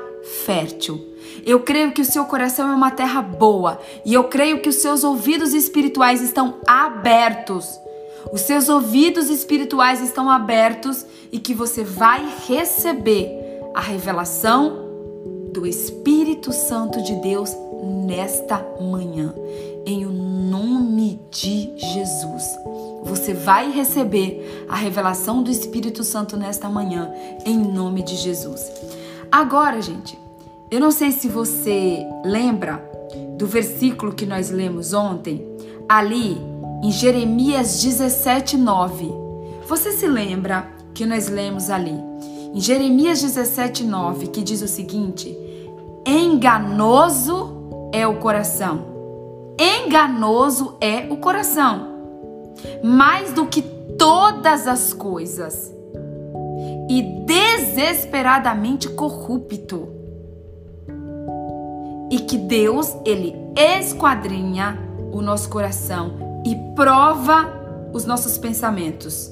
[0.45, 0.99] fértil.
[1.45, 4.75] Eu creio que o seu coração é uma terra boa e eu creio que os
[4.75, 7.79] seus ouvidos espirituais estão abertos.
[8.31, 13.29] Os seus ouvidos espirituais estão abertos e que você vai receber
[13.73, 14.85] a revelação
[15.53, 17.55] do Espírito Santo de Deus
[18.05, 19.33] nesta manhã,
[19.85, 22.43] em o nome de Jesus.
[23.03, 27.11] Você vai receber a revelação do Espírito Santo nesta manhã,
[27.45, 28.69] em nome de Jesus.
[29.31, 30.17] Agora, gente,
[30.71, 32.83] eu não sei se você lembra
[33.37, 35.45] do versículo que nós lemos ontem,
[35.87, 36.37] ali
[36.83, 39.11] em Jeremias 17, 9.
[39.67, 41.95] Você se lembra que nós lemos ali?
[42.53, 45.37] Em Jeremias 17, 9, que diz o seguinte:
[46.05, 48.97] Enganoso é o coração.
[49.59, 51.87] Enganoso é o coração,
[52.83, 53.61] mais do que
[53.97, 55.76] todas as coisas
[56.89, 59.89] e desesperadamente corrupto.
[62.09, 64.79] E que Deus, ele esquadrinha
[65.11, 69.31] o nosso coração e prova os nossos pensamentos.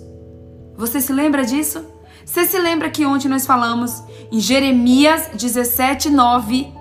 [0.76, 1.86] Você se lembra disso?
[2.26, 6.74] Você se lembra que ontem nós falamos em Jeremias 17, 9,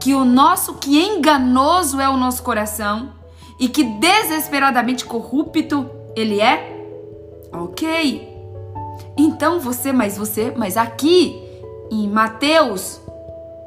[0.00, 3.12] que o nosso, que enganoso é o nosso coração
[3.58, 6.76] e que desesperadamente corrupto ele é?
[7.52, 8.29] Ok.
[9.16, 11.42] Então você, mas você, mas aqui
[11.90, 13.00] em Mateus,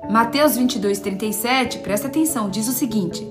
[0.09, 3.27] Mateus 22, 37, presta atenção, diz o seguinte: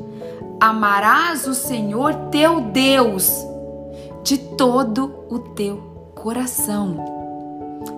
[0.60, 3.30] Amarás o Senhor teu Deus
[4.22, 6.96] de todo o teu coração.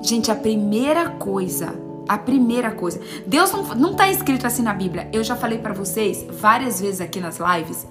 [0.02, 1.74] Gente, a primeira coisa,
[2.08, 5.08] a primeira coisa, Deus não, não tá escrito assim na Bíblia.
[5.12, 7.86] Eu já falei para vocês várias vezes aqui nas lives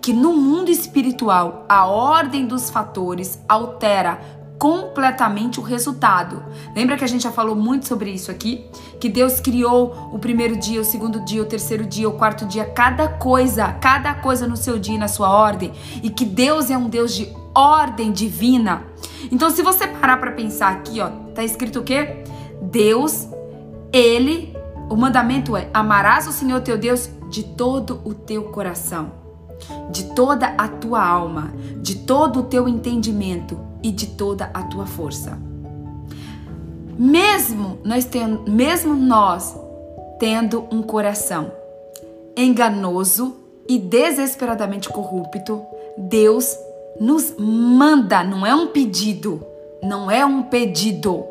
[0.00, 4.20] que no mundo espiritual a ordem dos fatores altera
[4.58, 6.42] completamente o resultado.
[6.74, 8.66] Lembra que a gente já falou muito sobre isso aqui?
[8.98, 12.64] Que Deus criou o primeiro dia, o segundo dia, o terceiro dia, o quarto dia,
[12.64, 16.76] cada coisa, cada coisa no seu dia e na sua ordem, e que Deus é
[16.76, 18.82] um Deus de ordem divina.
[19.30, 22.24] Então, se você parar para pensar aqui, ó, tá escrito o quê?
[22.60, 23.28] Deus,
[23.92, 24.56] ele,
[24.90, 29.12] o mandamento é: amarás o Senhor teu Deus de todo o teu coração,
[29.90, 34.86] de toda a tua alma, de todo o teu entendimento e de toda a tua
[34.86, 35.38] força.
[36.98, 39.56] Mesmo nós tendo, mesmo nós
[40.18, 41.52] tendo um coração
[42.36, 43.36] enganoso
[43.68, 45.62] e desesperadamente corrupto,
[45.96, 46.56] Deus
[47.00, 49.44] nos manda, não é um pedido,
[49.82, 51.24] não é um pedido.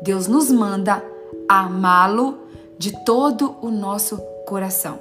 [0.00, 1.02] Deus nos manda
[1.48, 2.38] amá-lo
[2.78, 4.98] de todo o nosso coração.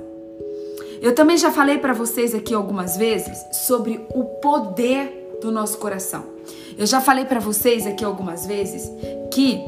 [0.99, 6.36] Eu também já falei para vocês aqui algumas vezes sobre o poder do nosso coração.
[6.77, 8.91] Eu já falei para vocês aqui algumas vezes
[9.31, 9.59] que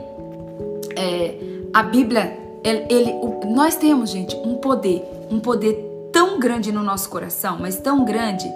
[0.95, 1.36] é,
[1.74, 3.13] a Bíblia, ele, ele
[3.50, 5.74] nós temos, gente, um poder, um poder
[6.12, 8.48] tão grande no nosso coração, mas tão grande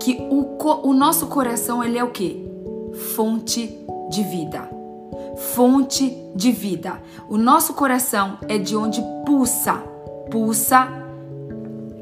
[0.00, 0.56] que o,
[0.88, 2.44] o nosso coração ele é o que?
[3.14, 3.76] Fonte
[4.08, 4.70] de vida.
[5.54, 7.02] Fonte de vida.
[7.28, 9.74] O nosso coração é de onde pulsa,
[10.30, 10.88] pulsa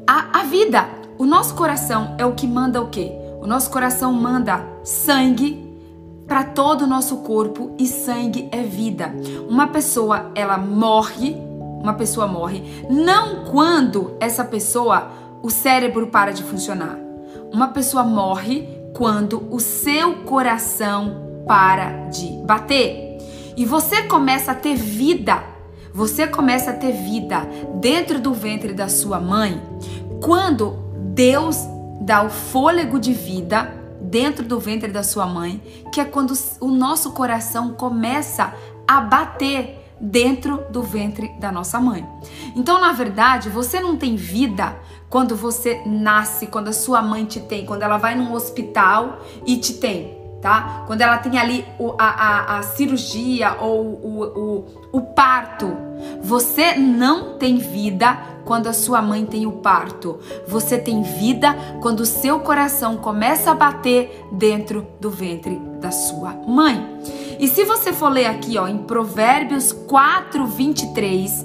[0.07, 0.87] a, a vida.
[1.17, 3.11] O nosso coração é o que manda o quê?
[3.41, 5.64] O nosso coração manda sangue
[6.27, 9.13] para todo o nosso corpo e sangue é vida.
[9.47, 11.35] Uma pessoa, ela morre,
[11.81, 15.09] uma pessoa morre não quando essa pessoa
[15.43, 16.97] o cérebro para de funcionar.
[17.51, 23.19] Uma pessoa morre quando o seu coração para de bater.
[23.55, 25.43] E você começa a ter vida.
[25.93, 27.47] Você começa a ter vida
[27.79, 29.61] dentro do ventre da sua mãe
[30.21, 30.77] quando
[31.13, 31.57] Deus
[32.01, 36.67] dá o fôlego de vida dentro do ventre da sua mãe, que é quando o
[36.67, 38.53] nosso coração começa
[38.87, 42.07] a bater dentro do ventre da nossa mãe.
[42.55, 44.77] Então, na verdade, você não tem vida
[45.09, 49.57] quando você nasce, quando a sua mãe te tem, quando ela vai num hospital e
[49.57, 50.14] te tem,
[50.45, 50.83] tá?
[50.85, 54.65] Quando ela tem ali o, a, a, a, cirurgia ou o, o,
[54.99, 55.75] o parto.
[56.21, 60.19] Você não tem vida quando a sua mãe tem o parto.
[60.47, 66.33] Você tem vida quando o seu coração começa a bater dentro do ventre da sua
[66.47, 66.99] mãe.
[67.39, 71.43] E se você for ler aqui, ó, em Provérbios 4, 23,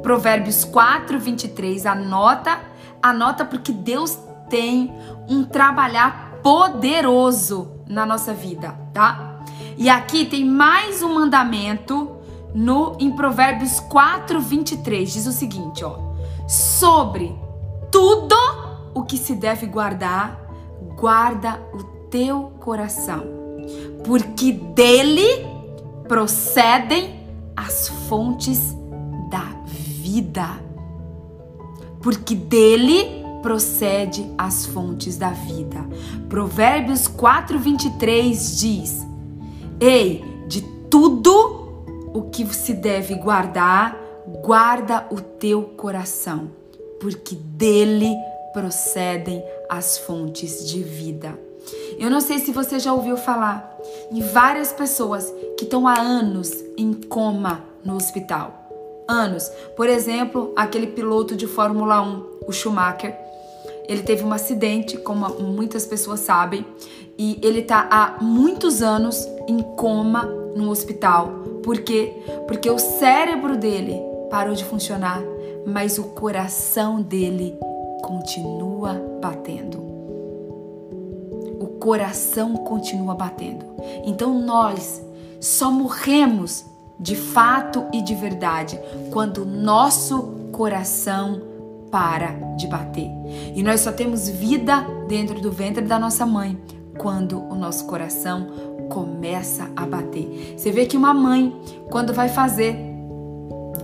[0.00, 2.60] Provérbios 4, 23, anota,
[3.02, 4.16] anota porque Deus
[4.48, 4.94] tem
[5.28, 9.40] um trabalhar poderoso na nossa vida, tá?
[9.76, 12.16] E aqui tem mais um mandamento
[12.54, 15.98] no em Provérbios 4, 23, diz o seguinte, ó:
[16.48, 17.34] Sobre
[17.90, 18.36] tudo
[18.94, 20.38] o que se deve guardar,
[20.96, 23.38] guarda o teu coração
[24.04, 25.46] porque dele
[26.08, 27.20] procedem
[27.56, 28.74] as fontes
[29.30, 30.48] da vida.
[32.00, 35.86] Porque dele procede as fontes da vida.
[36.28, 39.06] Provérbios 4:23 diz:
[39.80, 41.68] Ei, de tudo
[42.12, 43.96] o que se deve guardar,
[44.42, 46.50] guarda o teu coração,
[47.00, 48.14] porque dele
[48.52, 51.38] procedem as fontes de vida.
[51.98, 53.76] Eu não sei se você já ouviu falar
[54.10, 58.54] em várias pessoas que estão há anos em coma no hospital.
[59.06, 59.50] Anos.
[59.76, 63.27] Por exemplo, aquele piloto de Fórmula 1, o Schumacher.
[63.88, 66.64] Ele teve um acidente, como muitas pessoas sabem,
[67.18, 70.24] e ele está há muitos anos em coma
[70.54, 71.28] no hospital.
[71.62, 72.12] Por quê?
[72.46, 75.22] Porque o cérebro dele parou de funcionar,
[75.66, 77.58] mas o coração dele
[78.02, 79.88] continua batendo
[81.78, 83.64] coração continua batendo.
[84.04, 85.02] Então nós
[85.40, 86.64] só morremos
[86.98, 88.78] de fato e de verdade
[89.12, 91.40] quando nosso coração
[91.90, 93.10] para de bater.
[93.54, 96.58] E nós só temos vida dentro do ventre da nossa mãe
[96.96, 98.48] quando o nosso coração
[98.88, 100.54] começa a bater.
[100.56, 101.54] Você vê que uma mãe,
[101.90, 102.76] quando vai fazer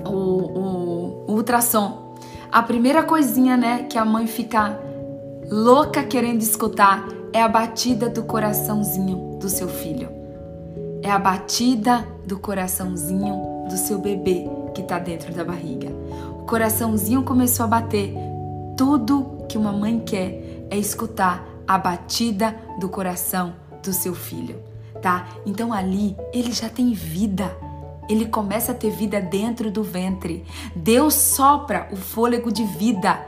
[0.05, 2.15] o, o, o ultrassom,
[2.51, 4.79] a primeira coisinha, né, que a mãe fica
[5.51, 10.09] louca querendo escutar é a batida do coraçãozinho do seu filho.
[11.03, 15.89] É a batida do coraçãozinho do seu bebê que está dentro da barriga.
[16.45, 18.15] O coraçãozinho começou a bater.
[18.77, 24.63] Tudo que uma mãe quer é escutar a batida do coração do seu filho,
[25.01, 25.27] tá?
[25.47, 27.51] Então ali ele já tem vida.
[28.11, 30.45] Ele começa a ter vida dentro do ventre.
[30.77, 33.27] Deus sopra o fôlego de vida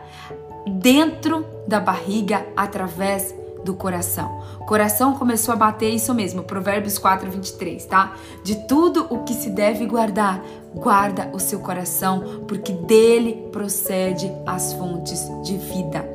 [0.66, 3.34] dentro da barriga através
[3.66, 4.40] do coração.
[4.64, 8.14] Coração começou a bater isso mesmo, Provérbios 4, 23, tá?
[8.44, 10.40] De tudo o que se deve guardar,
[10.72, 16.08] guarda o seu coração, porque dele procede as fontes de vida.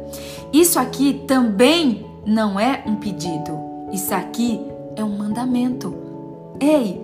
[0.53, 3.59] Isso aqui também não é um pedido,
[3.91, 5.93] isso aqui é um mandamento.
[6.59, 7.01] Ei,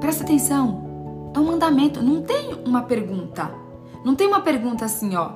[0.00, 3.50] presta atenção, é um mandamento, não tem uma pergunta.
[4.04, 5.30] Não tem uma pergunta assim, ó.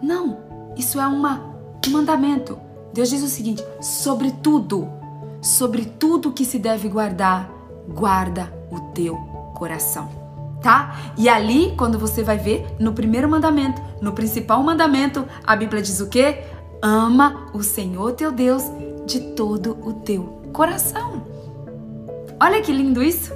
[0.00, 0.38] Não,
[0.76, 1.54] isso é uma,
[1.86, 2.65] um mandamento.
[2.96, 4.88] Deus diz o seguinte: sobre tudo,
[5.42, 7.50] sobre tudo que se deve guardar,
[7.86, 9.14] guarda o teu
[9.54, 10.08] coração.
[10.62, 10.96] Tá?
[11.18, 16.00] E ali, quando você vai ver, no primeiro mandamento, no principal mandamento, a Bíblia diz
[16.00, 16.42] o quê?
[16.82, 18.64] Ama o Senhor teu Deus
[19.04, 21.22] de todo o teu coração.
[22.40, 23.32] Olha que lindo isso.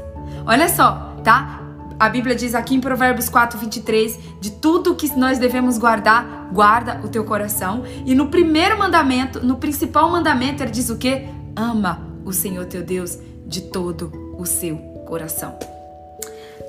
[0.47, 1.60] Olha só, tá?
[2.01, 6.99] A Bíblia diz aqui em Provérbios 4, 23, de tudo que nós devemos guardar, guarda
[7.05, 7.85] o teu coração.
[8.07, 11.29] E no primeiro mandamento, no principal mandamento, ele diz o quê?
[11.55, 15.59] Ama o Senhor teu Deus de todo o seu coração.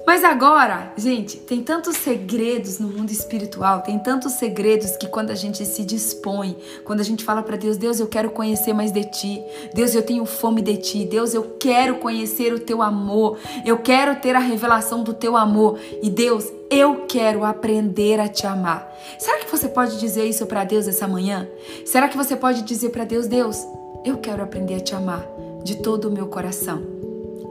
[0.05, 5.35] Mas agora, gente, tem tantos segredos no mundo espiritual, tem tantos segredos que quando a
[5.35, 9.03] gente se dispõe, quando a gente fala para Deus, Deus, eu quero conhecer mais de
[9.03, 9.41] ti.
[9.73, 11.05] Deus, eu tenho fome de ti.
[11.05, 13.37] Deus, eu quero conhecer o teu amor.
[13.65, 15.79] Eu quero ter a revelação do teu amor.
[16.01, 18.91] E Deus, eu quero aprender a te amar.
[19.19, 21.47] Será que você pode dizer isso para Deus essa manhã?
[21.85, 23.57] Será que você pode dizer para Deus, Deus,
[24.03, 25.25] eu quero aprender a te amar
[25.63, 27.00] de todo o meu coração.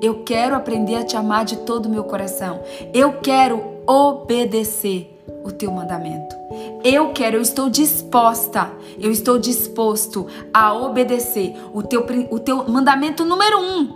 [0.00, 2.60] Eu quero aprender a te amar de todo o meu coração.
[2.94, 6.34] Eu quero obedecer o teu mandamento.
[6.82, 13.24] Eu quero, eu estou disposta, eu estou disposto a obedecer o teu, o teu mandamento
[13.24, 13.92] número um,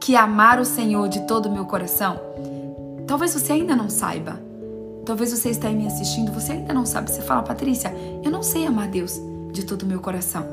[0.00, 2.18] que é amar o Senhor de todo o meu coração.
[3.06, 4.40] Talvez você ainda não saiba.
[5.04, 7.10] Talvez você está aí me assistindo, você ainda não sabe.
[7.10, 9.18] Você fala, Patrícia, eu não sei amar Deus
[9.52, 10.44] de todo o meu coração.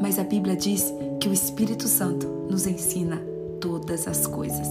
[0.00, 4.66] Mas a Bíblia diz que o Espírito Santo nos ensina todas as coisas.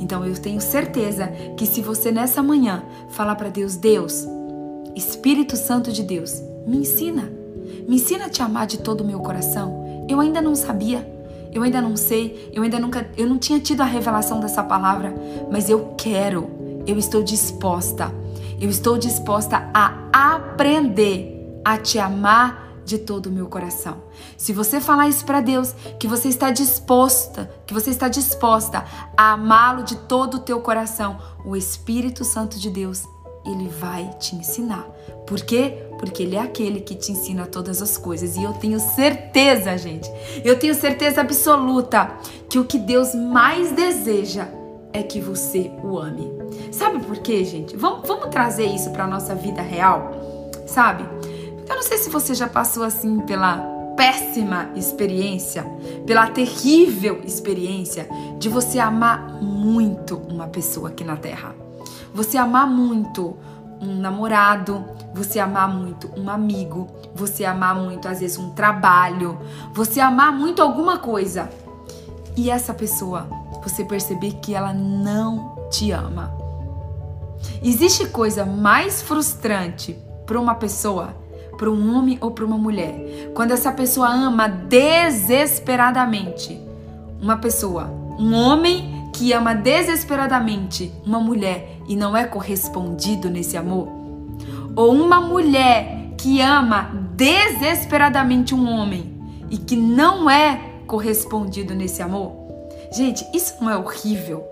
[0.00, 4.26] Então eu tenho certeza que se você nessa manhã falar para Deus, Deus,
[4.94, 7.30] Espírito Santo de Deus, me ensina.
[7.88, 10.06] Me ensina a te amar de todo o meu coração.
[10.08, 11.20] Eu ainda não sabia.
[11.52, 15.12] Eu ainda não sei, eu ainda nunca, eu não tinha tido a revelação dessa palavra,
[15.50, 16.48] mas eu quero,
[16.86, 18.14] eu estou disposta,
[18.60, 23.98] eu estou disposta a aprender a te amar de todo o meu coração.
[24.36, 28.84] Se você falar isso para Deus, que você está disposta, que você está disposta
[29.16, 33.04] a amá-lo de todo o teu coração, o Espírito Santo de Deus,
[33.44, 34.86] ele vai te ensinar.
[35.26, 35.86] Por quê?
[35.98, 38.36] Porque ele é aquele que te ensina todas as coisas.
[38.36, 40.10] E eu tenho certeza, gente,
[40.44, 42.10] eu tenho certeza absoluta
[42.48, 44.48] que o que Deus mais deseja
[44.92, 46.30] é que você o ame.
[46.72, 47.76] Sabe por quê, gente?
[47.76, 50.12] Vamos, vamos trazer isso para nossa vida real,
[50.66, 51.04] sabe?
[51.70, 53.58] Eu não sei se você já passou assim pela
[53.96, 55.62] péssima experiência,
[56.04, 58.08] pela terrível experiência
[58.40, 61.54] de você amar muito uma pessoa aqui na Terra.
[62.12, 63.36] Você amar muito
[63.80, 69.38] um namorado, você amar muito um amigo, você amar muito às vezes um trabalho,
[69.72, 71.48] você amar muito alguma coisa.
[72.36, 73.28] E essa pessoa,
[73.62, 76.34] você perceber que ela não te ama.
[77.62, 79.96] Existe coisa mais frustrante
[80.26, 81.19] para uma pessoa
[81.60, 86.58] para um homem ou para uma mulher, quando essa pessoa ama desesperadamente
[87.20, 93.88] uma pessoa, um homem que ama desesperadamente uma mulher e não é correspondido nesse amor,
[94.74, 102.32] ou uma mulher que ama desesperadamente um homem e que não é correspondido nesse amor.
[102.90, 104.49] Gente, isso não é horrível?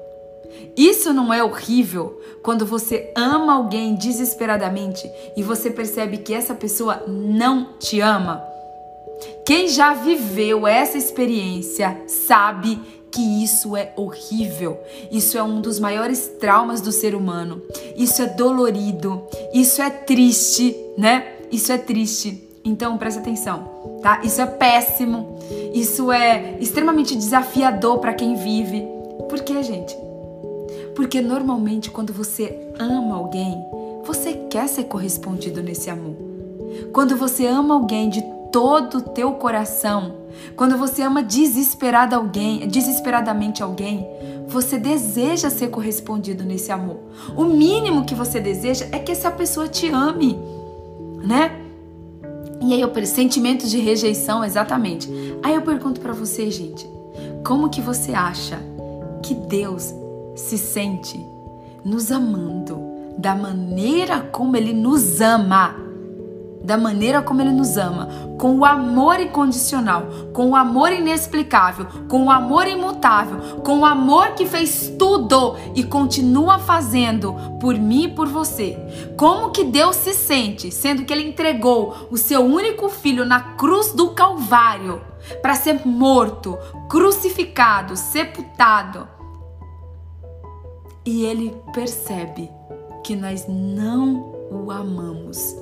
[0.76, 7.02] Isso não é horrível quando você ama alguém desesperadamente e você percebe que essa pessoa
[7.06, 8.42] não te ama?
[9.44, 12.78] Quem já viveu essa experiência sabe
[13.10, 14.78] que isso é horrível.
[15.10, 17.62] Isso é um dos maiores traumas do ser humano.
[17.96, 21.34] Isso é dolorido, isso é triste, né?
[21.50, 22.44] Isso é triste.
[22.64, 24.20] Então presta atenção, tá?
[24.22, 25.38] Isso é péssimo.
[25.72, 28.86] Isso é extremamente desafiador para quem vive.
[29.28, 30.07] Por quê, gente?
[30.98, 33.64] Porque normalmente quando você ama alguém,
[34.04, 36.16] você quer ser correspondido nesse amor.
[36.92, 38.20] Quando você ama alguém de
[38.50, 40.16] todo o teu coração,
[40.56, 44.08] quando você ama desesperada alguém, desesperadamente alguém,
[44.48, 46.98] você deseja ser correspondido nesse amor.
[47.36, 50.36] O mínimo que você deseja é que essa pessoa te ame,
[51.22, 51.62] né?
[52.60, 55.08] E aí eu sentimentos de rejeição, exatamente.
[55.44, 56.90] Aí eu pergunto para você, gente,
[57.46, 58.58] como que você acha
[59.22, 59.94] que Deus
[60.38, 61.24] se sente
[61.84, 62.80] nos amando
[63.18, 65.74] da maneira como Ele nos ama.
[66.62, 70.02] da maneira como Ele nos ama, com o amor incondicional,
[70.34, 75.82] com o amor inexplicável, com o amor imutável, com o amor que fez tudo e
[75.82, 78.76] continua fazendo por mim e por você.
[79.16, 83.92] Como que Deus se sente, sendo que Ele entregou o seu único filho na cruz
[83.92, 85.00] do Calvário
[85.40, 86.58] para ser morto,
[86.88, 89.17] crucificado, sepultado.
[91.04, 92.50] E Ele percebe
[93.04, 95.56] que nós não o amamos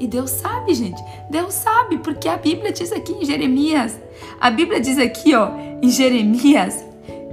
[0.00, 1.04] e Deus sabe, gente.
[1.28, 4.00] Deus sabe, porque a Bíblia diz aqui em Jeremias.
[4.40, 5.50] A Bíblia diz aqui, ó,
[5.82, 6.82] em Jeremias,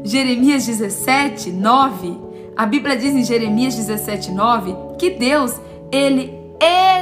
[0.03, 2.18] Jeremias 17, 9.
[2.58, 5.53] A Bíblia diz em Jeremias 17, 9 que Deus,
[5.89, 6.34] ele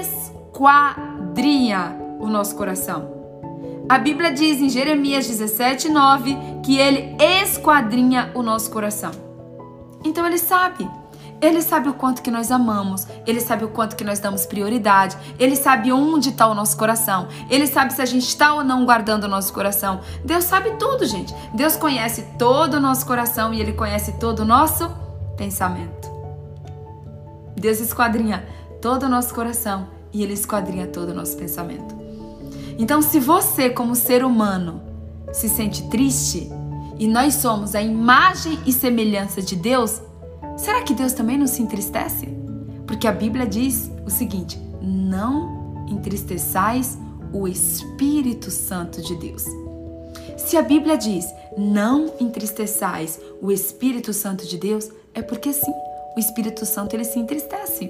[0.04, 3.16] esquadrinha o nosso coração.
[3.90, 9.25] A Bíblia diz em Jeremias 17, 9 que ele esquadrinha o nosso coração.
[10.06, 10.90] Então ele sabe.
[11.42, 15.18] Ele sabe o quanto que nós amamos, ele sabe o quanto que nós damos prioridade,
[15.38, 18.86] ele sabe onde está o nosso coração, ele sabe se a gente está ou não
[18.86, 20.00] guardando o nosso coração.
[20.24, 21.36] Deus sabe tudo, gente.
[21.54, 24.90] Deus conhece todo o nosso coração e ele conhece todo o nosso
[25.36, 26.10] pensamento.
[27.54, 28.48] Deus esquadrinha
[28.82, 31.96] todo o nosso coração e ele esquadrinha todo o nosso pensamento.
[32.80, 34.82] Então, se você, como ser humano,
[35.34, 36.50] se sente triste
[36.98, 40.02] e nós somos a imagem e semelhança de Deus,
[40.58, 42.28] Será que Deus também não se entristece?
[42.88, 46.98] Porque a Bíblia diz o seguinte: não entristeçais
[47.34, 49.44] o Espírito Santo de Deus.
[50.38, 51.26] Se a Bíblia diz
[51.58, 55.74] não entristeçais o Espírito Santo de Deus, é porque sim,
[56.16, 57.90] o Espírito Santo ele se entristece.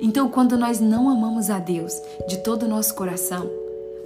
[0.00, 1.94] Então, quando nós não amamos a Deus
[2.28, 3.48] de todo o nosso coração,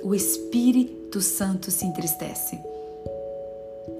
[0.02, 2.69] o Espírito Santo se entristece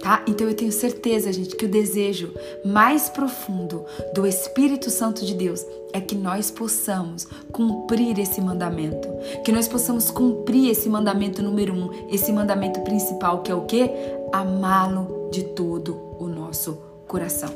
[0.01, 0.22] tá?
[0.26, 2.32] Então eu tenho certeza, gente, que o desejo
[2.64, 3.84] mais profundo
[4.14, 9.09] do Espírito Santo de Deus é que nós possamos cumprir esse mandamento,
[9.44, 13.90] que nós possamos cumprir esse mandamento número um, esse mandamento principal, que é o que?
[14.32, 17.51] Amá-lo de todo o nosso coração.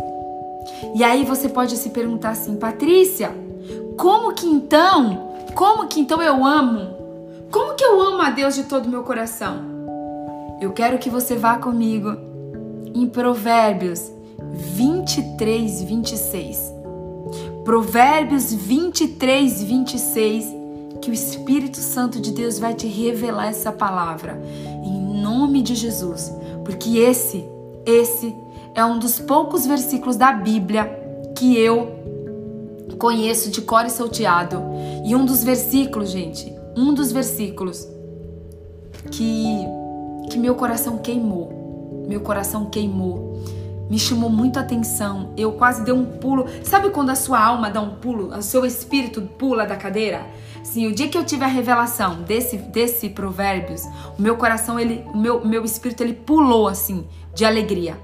[0.95, 3.35] E aí você pode se perguntar assim, Patrícia,
[3.97, 6.95] como que então, como que então eu amo?
[7.51, 9.75] Como que eu amo a Deus de todo o meu coração?
[10.61, 12.17] Eu quero que você vá comigo
[12.95, 14.11] em Provérbios
[14.53, 16.73] 23, 26.
[17.65, 20.47] Provérbios 23, 26,
[21.01, 24.41] que o Espírito Santo de Deus vai te revelar essa palavra
[24.85, 26.33] em nome de Jesus,
[26.65, 27.45] porque esse,
[27.85, 28.35] esse
[28.75, 30.85] é um dos poucos versículos da Bíblia
[31.37, 31.93] que eu
[32.99, 34.63] conheço de cor e salteado.
[35.05, 37.89] E um dos versículos, gente, um dos versículos
[39.11, 39.67] que
[40.31, 41.64] que meu coração queimou
[42.07, 43.43] meu coração queimou.
[43.91, 45.33] Me chamou muito a atenção.
[45.37, 46.47] Eu quase dei um pulo.
[46.63, 50.27] Sabe quando a sua alma dá um pulo, o seu espírito pula da cadeira?
[50.63, 53.83] Sim, o dia que eu tive a revelação desse desse provérbios,
[54.19, 57.99] o meu coração ele, o meu meu espírito ele pulou assim de alegria.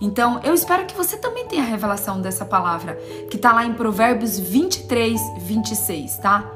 [0.00, 2.94] Então, eu espero que você também tenha a revelação dessa palavra,
[3.30, 6.50] que está lá em Provérbios 23, 26, tá?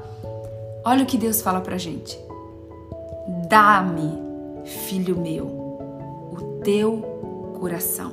[0.82, 2.18] Olha o que Deus fala pra gente.
[3.49, 4.18] Dá-me,
[4.64, 5.53] filho meu,
[6.65, 7.03] teu
[7.61, 8.12] coração.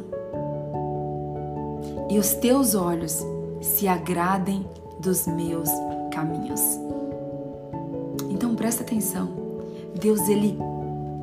[2.10, 3.26] E os teus olhos
[3.62, 4.68] se agradem
[5.00, 5.70] dos meus
[6.12, 6.62] caminhos.
[8.30, 9.30] Então presta atenção.
[10.00, 10.58] Deus ele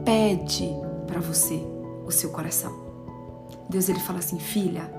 [0.04, 0.74] pede
[1.06, 1.62] para você
[2.06, 2.74] o seu coração.
[3.68, 4.90] Deus ele fala assim: "Filha,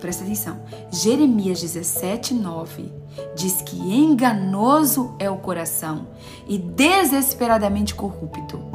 [0.00, 0.60] presta atenção.
[0.90, 2.90] Jeremias 17, 9
[3.36, 6.06] diz que enganoso é o coração
[6.48, 8.73] e desesperadamente corrupto.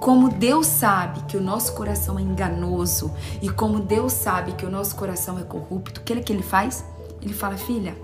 [0.00, 4.70] Como Deus sabe que o nosso coração é enganoso e como Deus sabe que o
[4.70, 6.82] nosso coração é corrupto, o que ele, que ele faz?
[7.20, 7.94] Ele fala: Filha,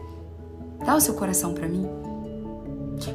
[0.84, 1.88] dá o seu coração para mim.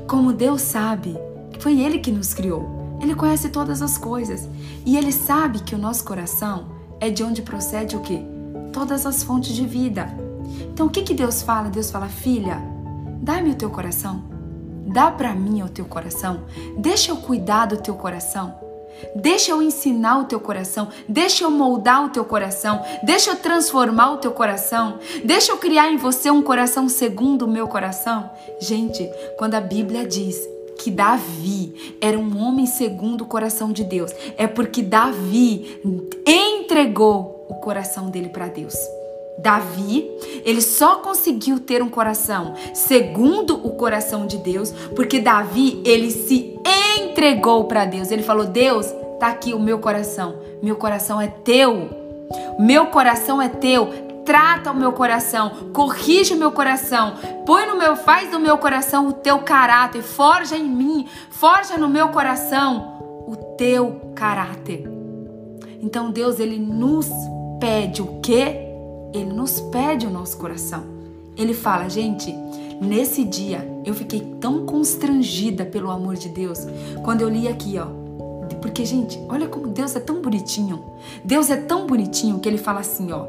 [0.07, 1.15] Como Deus sabe
[1.51, 4.49] que foi Ele que nos criou, Ele conhece todas as coisas
[4.83, 6.69] e Ele sabe que o nosso coração
[6.99, 8.19] é de onde procede o que?
[8.73, 10.07] Todas as fontes de vida.
[10.73, 11.69] Então o que, que Deus fala?
[11.69, 12.59] Deus fala: Filha,
[13.21, 14.23] dá-me o teu coração.
[14.87, 16.41] Dá para mim o teu coração.
[16.77, 18.60] Deixa eu cuidar do teu coração.
[19.15, 24.11] Deixa eu ensinar o teu coração, deixa eu moldar o teu coração, deixa eu transformar
[24.11, 28.29] o teu coração, deixa eu criar em você um coração segundo o meu coração.
[28.59, 30.37] Gente, quando a Bíblia diz
[30.77, 35.79] que Davi era um homem segundo o coração de Deus, é porque Davi
[36.25, 38.75] entregou o coração dele para Deus.
[39.37, 40.07] Davi,
[40.45, 46.55] ele só conseguiu ter um coração segundo o coração de Deus, porque Davi, ele se
[46.59, 46.80] entregou
[47.67, 48.11] para Deus.
[48.11, 48.87] Ele falou: "Deus,
[49.19, 50.35] tá aqui o meu coração.
[50.61, 51.89] Meu coração é teu.
[52.59, 54.11] Meu coração é teu.
[54.23, 57.15] trata o meu coração, corrige o meu coração,
[57.45, 61.89] põe no meu, faz do meu coração o teu caráter, forja em mim, forja no
[61.89, 64.87] meu coração o teu caráter.
[65.81, 67.09] Então Deus ele nos
[67.59, 68.67] pede o quê?
[69.13, 70.83] Ele nos pede o nosso coração.
[71.35, 72.33] Ele fala, gente,
[72.81, 76.65] nesse dia eu fiquei tão constrangida pelo amor de Deus
[77.03, 78.01] quando eu li aqui, ó.
[78.61, 80.83] Porque, gente, olha como Deus é tão bonitinho.
[81.23, 83.27] Deus é tão bonitinho que ele fala assim, ó: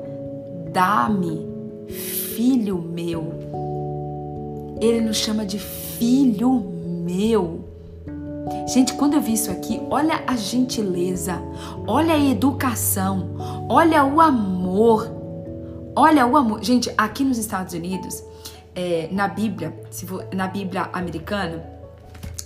[0.72, 1.46] Dá-me,
[1.88, 3.32] filho meu.
[4.80, 6.50] Ele nos chama de filho
[7.04, 7.60] meu.
[8.66, 11.40] Gente, quando eu vi isso aqui, olha a gentileza,
[11.86, 13.30] olha a educação,
[13.68, 15.10] olha o amor,
[15.94, 16.62] olha o amor.
[16.62, 18.22] Gente, aqui nos Estados Unidos,
[18.74, 19.72] é, na Bíblia,
[20.06, 21.64] for, na Bíblia americana,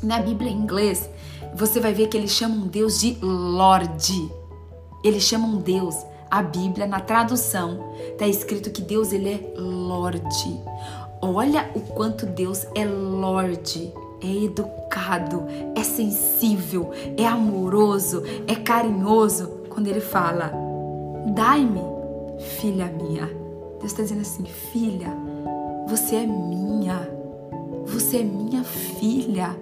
[0.03, 1.09] na Bíblia em inglês,
[1.55, 4.31] você vai ver que eles chamam Deus de Lorde.
[5.03, 5.95] Eles chamam Deus,
[6.31, 10.61] a Bíblia, na tradução, está escrito que Deus ele é Lorde.
[11.23, 19.87] Olha o quanto Deus é Lorde é educado, é sensível, é amoroso, é carinhoso quando
[19.89, 20.53] ele fala:
[21.35, 21.83] Dai-me,
[22.61, 23.27] filha minha.
[23.79, 25.13] Deus está dizendo assim: Filha,
[25.87, 27.09] você é minha,
[27.87, 29.57] você é minha filha.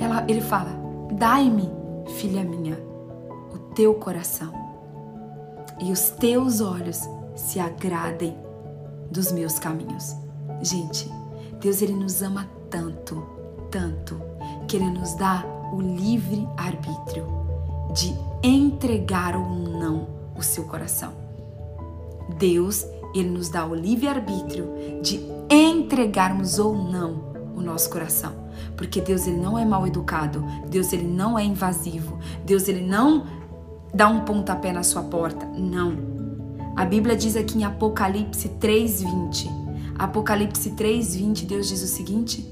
[0.00, 0.70] Ela, ele fala:
[1.12, 1.70] Dai-me,
[2.16, 2.78] filha minha,
[3.52, 4.52] o teu coração
[5.80, 8.36] e os teus olhos se agradem
[9.10, 10.14] dos meus caminhos.
[10.60, 11.10] Gente,
[11.60, 13.38] Deus ele nos ama tanto
[13.70, 14.20] tanto
[14.66, 17.26] que Ele nos dá o livre arbítrio
[17.92, 21.12] de entregar ou não o seu coração.
[22.38, 22.84] Deus,
[23.20, 24.68] Ele nos dá o livre arbítrio
[25.02, 28.32] de entregarmos ou não o nosso coração.
[28.76, 33.26] Porque Deus ele não é mal educado, Deus ele não é invasivo, Deus ele não
[33.92, 35.96] dá um pontapé na sua porta, não.
[36.76, 39.50] A Bíblia diz aqui em Apocalipse 3:20.
[39.98, 42.48] Apocalipse 3:20, Deus diz o seguinte: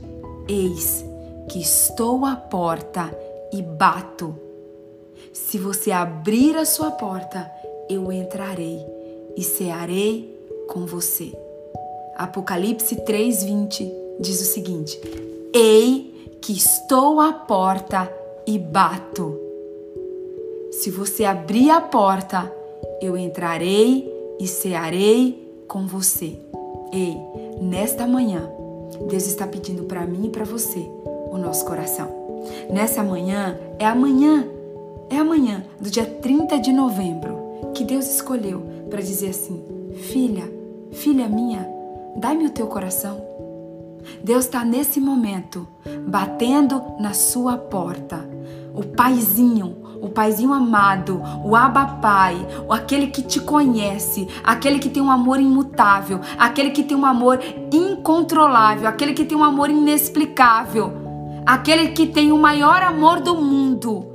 [0.48, 1.04] Eis
[1.48, 3.16] que estou à porta
[3.52, 4.34] e bato.
[5.32, 7.50] Se você abrir a sua porta,
[7.88, 8.84] eu entrarei
[9.36, 10.35] e cearei
[10.66, 11.32] com você.
[12.16, 13.90] Apocalipse 3:20
[14.20, 15.00] diz o seguinte:
[15.52, 18.12] Ei, que estou à porta
[18.46, 19.38] e bato.
[20.70, 22.52] Se você abrir a porta,
[23.00, 26.38] eu entrarei e cearei com você.
[26.92, 27.16] Ei,
[27.60, 28.48] nesta manhã,
[29.08, 30.78] Deus está pedindo para mim e para você
[31.30, 32.08] o nosso coração.
[32.70, 34.46] Nessa manhã, é amanhã,
[35.10, 37.36] é amanhã do dia 30 de novembro
[37.74, 39.62] que Deus escolheu para dizer assim:
[39.96, 40.44] Filha,
[40.92, 41.66] filha minha,
[42.16, 43.24] dai-me o teu coração.
[44.22, 45.66] Deus está nesse momento
[46.06, 48.28] batendo na sua porta.
[48.74, 52.36] O paizinho, o paizinho amado, o Abba Pai,
[52.68, 57.40] aquele que te conhece, aquele que tem um amor imutável, aquele que tem um amor
[57.72, 60.92] incontrolável, aquele que tem um amor inexplicável,
[61.46, 64.06] aquele que tem o maior amor do mundo,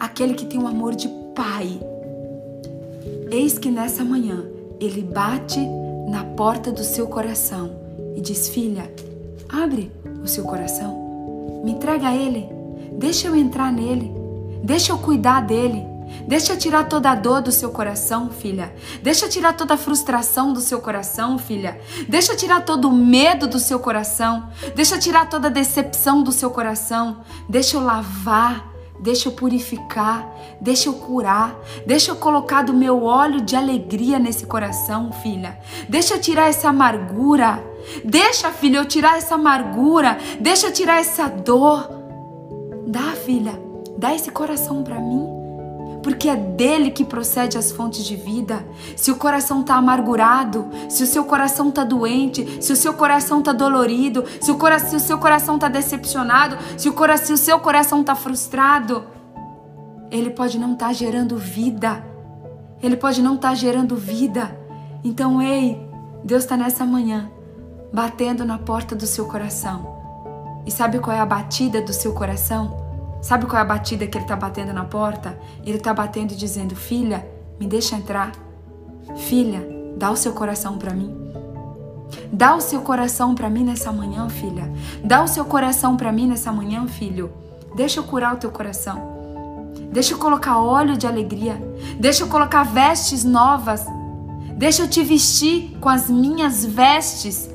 [0.00, 1.78] aquele que tem um amor de pai.
[3.30, 4.44] Eis que nessa manhã
[4.78, 5.58] ele bate
[6.08, 7.70] na porta do seu coração
[8.14, 8.90] e diz: Filha,
[9.48, 9.90] abre
[10.22, 12.48] o seu coração, me entrega a ele,
[12.92, 14.12] deixa eu entrar nele,
[14.62, 15.96] deixa eu cuidar dele.
[16.28, 18.72] Deixa tirar toda a dor do seu coração, filha.
[19.02, 21.80] Deixa tirar toda a frustração do seu coração, filha.
[22.08, 24.48] Deixa tirar todo o medo do seu coração.
[24.76, 27.22] Deixa tirar toda a decepção do seu coração.
[27.48, 28.75] Deixa eu lavar.
[29.00, 30.26] Deixa eu purificar,
[30.60, 31.54] deixa eu curar,
[31.86, 35.58] deixa eu colocar do meu óleo de alegria nesse coração, filha.
[35.88, 37.62] Deixa eu tirar essa amargura.
[38.04, 40.18] Deixa, filha, eu tirar essa amargura.
[40.40, 41.88] Deixa eu tirar essa dor.
[42.86, 43.60] Dá, filha,
[43.98, 45.35] dá esse coração para mim
[46.06, 48.64] porque é dele que procede as fontes de vida.
[48.94, 53.40] Se o coração está amargurado, se o seu coração está doente, se o seu coração
[53.40, 57.32] está dolorido, se o, cora se o seu coração está decepcionado, se o, cora se
[57.32, 59.04] o seu coração está frustrado,
[60.08, 62.04] ele pode não estar tá gerando vida.
[62.80, 64.56] Ele pode não estar tá gerando vida.
[65.02, 65.90] Então, ei,
[66.22, 67.28] Deus está nessa manhã
[67.92, 69.92] batendo na porta do seu coração.
[70.64, 72.85] E sabe qual é a batida do seu coração?
[73.26, 75.36] Sabe qual é a batida que ele está batendo na porta?
[75.64, 78.30] Ele está batendo e dizendo: Filha, me deixa entrar.
[79.16, 79.66] Filha,
[79.96, 81.12] dá o seu coração para mim.
[82.32, 84.72] Dá o seu coração para mim nessa manhã, filha.
[85.02, 87.32] Dá o seu coração para mim nessa manhã, filho.
[87.74, 89.16] Deixa eu curar o teu coração.
[89.90, 91.60] Deixa eu colocar óleo de alegria.
[91.98, 93.84] Deixa eu colocar vestes novas.
[94.56, 97.50] Deixa eu te vestir com as minhas vestes.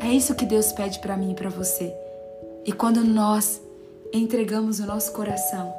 [0.00, 1.92] É isso que Deus pede para mim e para você.
[2.64, 3.60] E quando nós
[4.12, 5.72] entregamos o nosso coração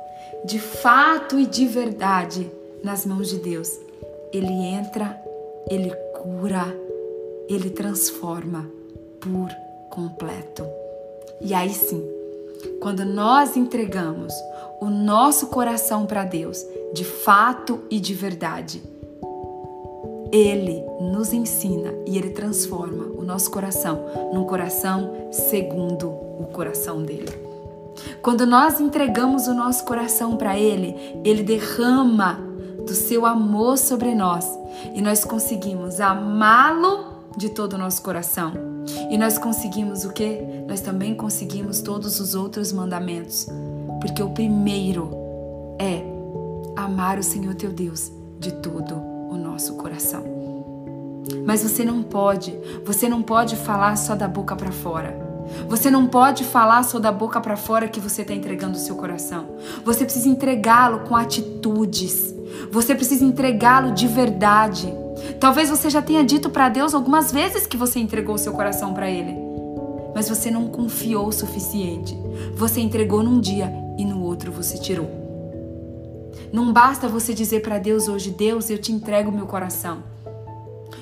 [0.46, 2.52] de fato e de verdade
[2.84, 3.70] nas mãos de Deus,
[4.34, 5.22] Ele entra
[5.70, 5.90] ele
[6.22, 6.66] cura,
[7.48, 8.70] ele transforma
[9.20, 9.50] por
[9.90, 10.66] completo.
[11.40, 12.04] E aí sim,
[12.82, 14.34] quando nós entregamos
[14.80, 18.82] o nosso coração para Deus, de fato e de verdade,
[20.32, 27.51] Ele nos ensina e Ele transforma o nosso coração num coração segundo o coração dele.
[28.22, 32.40] Quando nós entregamos o nosso coração para Ele, Ele derrama
[32.86, 34.48] do seu amor sobre nós
[34.94, 38.54] e nós conseguimos amá-lo de todo o nosso coração.
[39.10, 40.42] E nós conseguimos o que?
[40.68, 43.48] Nós também conseguimos todos os outros mandamentos.
[44.00, 45.12] Porque o primeiro
[45.80, 46.04] é
[46.76, 50.24] amar o Senhor teu Deus de todo o nosso coração.
[51.46, 55.31] Mas você não pode, você não pode falar só da boca para fora.
[55.68, 58.96] Você não pode falar só da boca para fora que você está entregando o seu
[58.96, 59.48] coração.
[59.84, 62.34] Você precisa entregá-lo com atitudes.
[62.72, 64.94] Você precisa entregá-lo de verdade.
[65.40, 68.94] Talvez você já tenha dito para Deus algumas vezes que você entregou o seu coração
[68.94, 69.36] para Ele,
[70.14, 72.18] mas você não confiou o suficiente.
[72.56, 75.10] Você entregou num dia e no outro você tirou.
[76.52, 80.04] Não basta você dizer para Deus hoje: Deus, eu te entrego meu coração.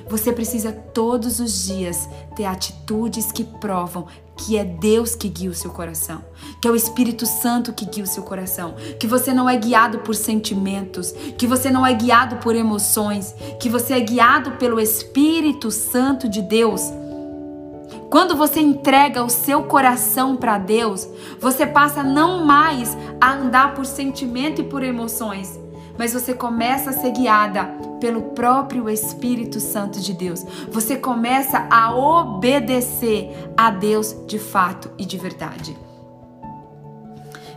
[0.07, 4.07] Você precisa todos os dias ter atitudes que provam
[4.39, 6.23] que é Deus que guia o seu coração,
[6.61, 9.99] que é o Espírito Santo que guia o seu coração, que você não é guiado
[9.99, 15.69] por sentimentos, que você não é guiado por emoções, que você é guiado pelo Espírito
[15.69, 16.81] Santo de Deus.
[18.09, 21.05] Quando você entrega o seu coração para Deus,
[21.39, 25.59] você passa não mais a andar por sentimento e por emoções,
[25.97, 30.45] mas você começa a ser guiada pelo próprio Espírito Santo de Deus.
[30.71, 35.77] Você começa a obedecer a Deus de fato e de verdade.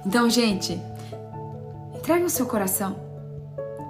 [0.05, 0.81] Então, gente,
[1.95, 2.97] entregue o seu coração.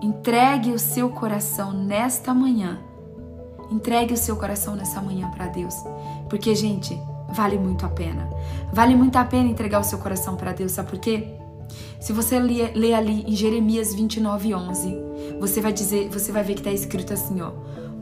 [0.03, 2.79] Entregue o seu coração nesta manhã.
[3.71, 5.75] Entregue o seu coração nessa manhã para Deus.
[6.29, 6.99] Porque, gente,
[7.31, 8.29] vale muito a pena.
[8.73, 11.42] Vale muito a pena entregar o seu coração para Deus, sabe por quê?
[12.01, 14.99] Se você ler, ler ali em Jeremias 29, 11,
[15.39, 17.53] você vai dizer, você vai ver que está escrito assim, ó.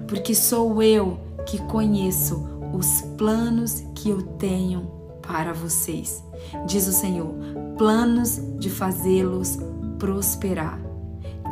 [0.07, 4.91] Porque sou eu que conheço os planos que eu tenho
[5.23, 6.23] para vocês,
[6.66, 7.35] diz o Senhor,
[7.77, 9.59] planos de fazê-los
[9.99, 10.81] prosperar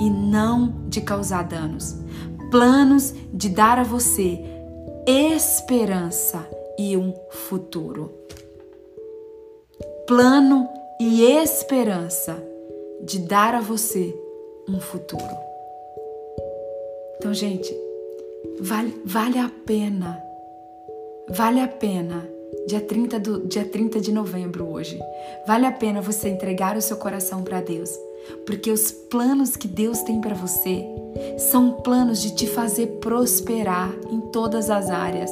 [0.00, 1.96] e não de causar danos,
[2.50, 4.42] planos de dar a você
[5.06, 6.46] esperança
[6.78, 8.12] e um futuro.
[10.06, 10.68] Plano
[11.00, 12.42] e esperança
[13.00, 14.12] de dar a você
[14.68, 15.22] um futuro.
[17.16, 17.72] Então, gente,
[18.60, 20.20] vale, vale a pena,
[21.28, 22.28] vale a pena,
[22.66, 24.98] dia 30, do, dia 30 de novembro hoje,
[25.46, 27.90] vale a pena você entregar o seu coração para Deus,
[28.44, 30.84] porque os planos que Deus tem para você
[31.38, 35.30] são planos de te fazer prosperar em todas as áreas.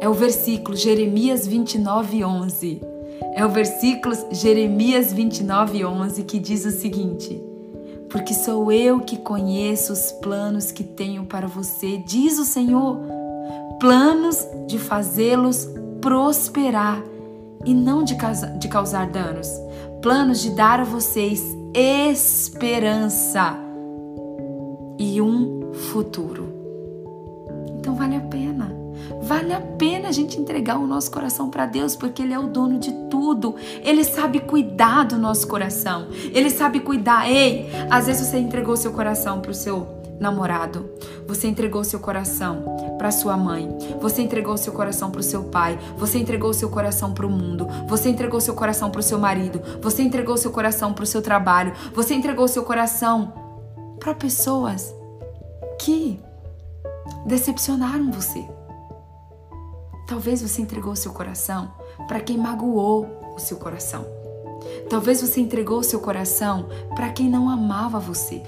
[0.00, 2.89] É o versículo Jeremias 29, 11.
[3.34, 7.42] É o versículo Jeremias 29, 11 que diz o seguinte:
[8.08, 12.98] Porque sou eu que conheço os planos que tenho para você, diz o Senhor,
[13.78, 15.68] planos de fazê-los
[16.00, 17.02] prosperar
[17.64, 19.48] e não de causar, de causar danos,
[20.02, 21.42] planos de dar a vocês
[21.74, 23.56] esperança
[24.98, 26.52] e um futuro.
[27.78, 28.79] Então vale a pena.
[29.22, 32.48] Vale a pena a gente entregar o nosso coração para Deus, porque Ele é o
[32.48, 33.54] dono de tudo.
[33.82, 36.08] Ele sabe cuidar do nosso coração.
[36.32, 37.30] Ele sabe cuidar.
[37.30, 40.90] Ei, às vezes você entregou seu coração para o seu namorado,
[41.26, 42.62] você entregou seu coração
[42.98, 43.66] para sua mãe,
[43.98, 47.66] você entregou seu coração para o seu pai, você entregou seu coração para o mundo,
[47.88, 51.22] você entregou seu coração para o seu marido, você entregou seu coração para o seu
[51.22, 53.32] trabalho, você entregou seu coração
[53.98, 54.94] para pessoas
[55.78, 56.20] que
[57.26, 58.59] decepcionaram você.
[60.10, 61.70] Talvez você entregou seu coração
[62.08, 63.06] para quem magoou
[63.36, 64.04] o seu coração.
[64.88, 68.42] Talvez você entregou seu coração para quem não amava você.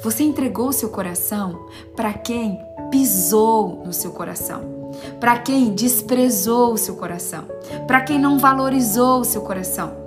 [0.00, 2.56] Você entregou seu coração para quem
[2.88, 7.46] pisou no seu coração, para quem desprezou o seu coração,
[7.88, 10.01] para quem não valorizou o seu coração.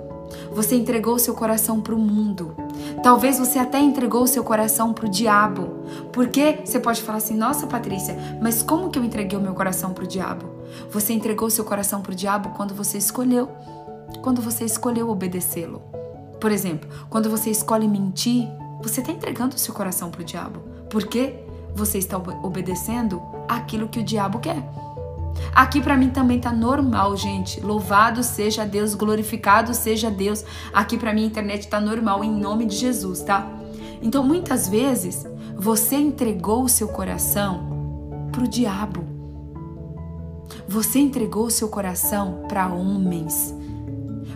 [0.56, 2.56] Você entregou seu coração para o mundo.
[3.02, 5.84] Talvez você até entregou seu coração para o diabo.
[6.14, 9.92] Porque você pode falar assim: nossa, Patrícia, mas como que eu entreguei o meu coração
[9.92, 10.46] para o diabo?
[10.90, 13.50] Você entregou seu coração para o diabo quando você escolheu,
[14.22, 15.82] quando você escolheu obedecê-lo.
[16.40, 18.48] Por exemplo, quando você escolhe mentir,
[18.82, 20.60] você está entregando seu coração para o diabo.
[20.88, 21.34] Por quê?
[21.74, 24.85] Você está obedecendo aquilo que o diabo quer.
[25.54, 27.60] Aqui para mim também tá normal, gente.
[27.60, 30.44] Louvado seja Deus, glorificado seja Deus.
[30.72, 33.50] Aqui para mim a internet tá normal em nome de Jesus, tá?
[34.02, 35.26] Então muitas vezes
[35.56, 39.04] você entregou o seu coração para o diabo.
[40.68, 43.54] Você entregou o seu coração para homens.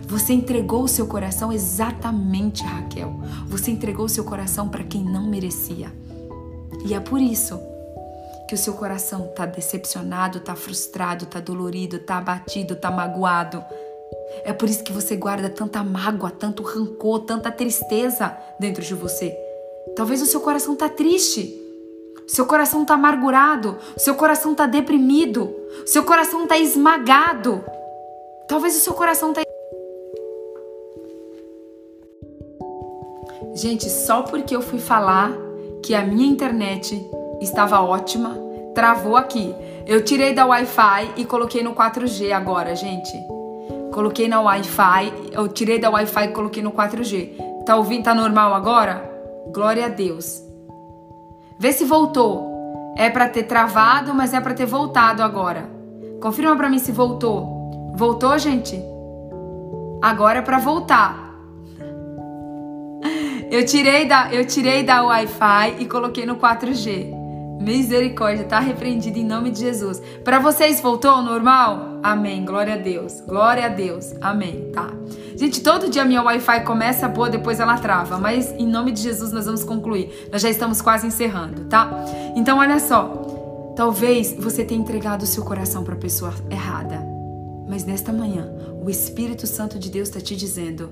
[0.07, 3.19] Você entregou o seu coração exatamente, Raquel.
[3.47, 5.93] Você entregou o seu coração para quem não merecia.
[6.85, 7.59] E é por isso
[8.51, 13.63] que o seu coração está decepcionado, está frustrado, está dolorido, está abatido, está magoado.
[14.43, 19.33] É por isso que você guarda tanta mágoa, tanto rancor, tanta tristeza dentro de você.
[19.95, 21.57] Talvez o seu coração está triste.
[22.27, 27.63] Seu coração está amargurado, seu coração está deprimido, seu coração está esmagado.
[28.49, 29.43] Talvez o seu coração está.
[33.55, 35.31] Gente, só porque eu fui falar
[35.81, 37.01] que a minha internet
[37.41, 38.37] estava ótima,
[38.73, 39.53] travou aqui.
[39.85, 43.17] Eu tirei da Wi-Fi e coloquei no 4G agora, gente.
[43.91, 47.63] Coloquei na Wi-Fi, eu tirei da Wi-Fi e coloquei no 4G.
[47.65, 48.03] Tá ouvindo?
[48.03, 49.09] Tá normal agora?
[49.53, 50.41] Glória a Deus.
[51.59, 52.93] Vê se voltou.
[52.97, 55.69] É para ter travado, mas é para ter voltado agora.
[56.21, 57.93] Confirma para mim se voltou.
[57.95, 58.81] Voltou, gente?
[60.01, 61.35] Agora é para voltar.
[63.51, 67.20] Eu tirei da eu tirei da Wi-Fi e coloquei no 4G.
[67.61, 70.01] Misericórdia, tá repreendido em nome de Jesus.
[70.23, 71.99] Para vocês voltou ao normal?
[72.01, 72.43] Amém.
[72.43, 73.21] Glória a Deus.
[73.21, 74.15] Glória a Deus.
[74.19, 74.71] Amém.
[74.73, 74.89] Tá.
[75.37, 79.31] Gente, todo dia minha Wi-Fi começa boa, depois ela trava, mas em nome de Jesus
[79.31, 80.27] nós vamos concluir.
[80.31, 82.03] Nós já estamos quase encerrando, tá?
[82.35, 83.73] Então olha só.
[83.75, 86.99] Talvez você tenha entregado o seu coração para a pessoa errada.
[87.69, 88.51] Mas nesta manhã,
[88.83, 90.89] o Espírito Santo de Deus está te dizendo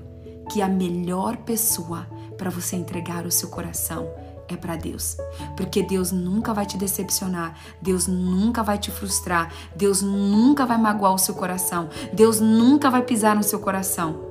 [0.50, 2.06] que a melhor pessoa
[2.38, 4.08] para você entregar o seu coração
[4.54, 5.16] é para Deus.
[5.56, 11.14] Porque Deus nunca vai te decepcionar, Deus nunca vai te frustrar, Deus nunca vai magoar
[11.14, 14.28] o seu coração, Deus nunca vai pisar no seu coração.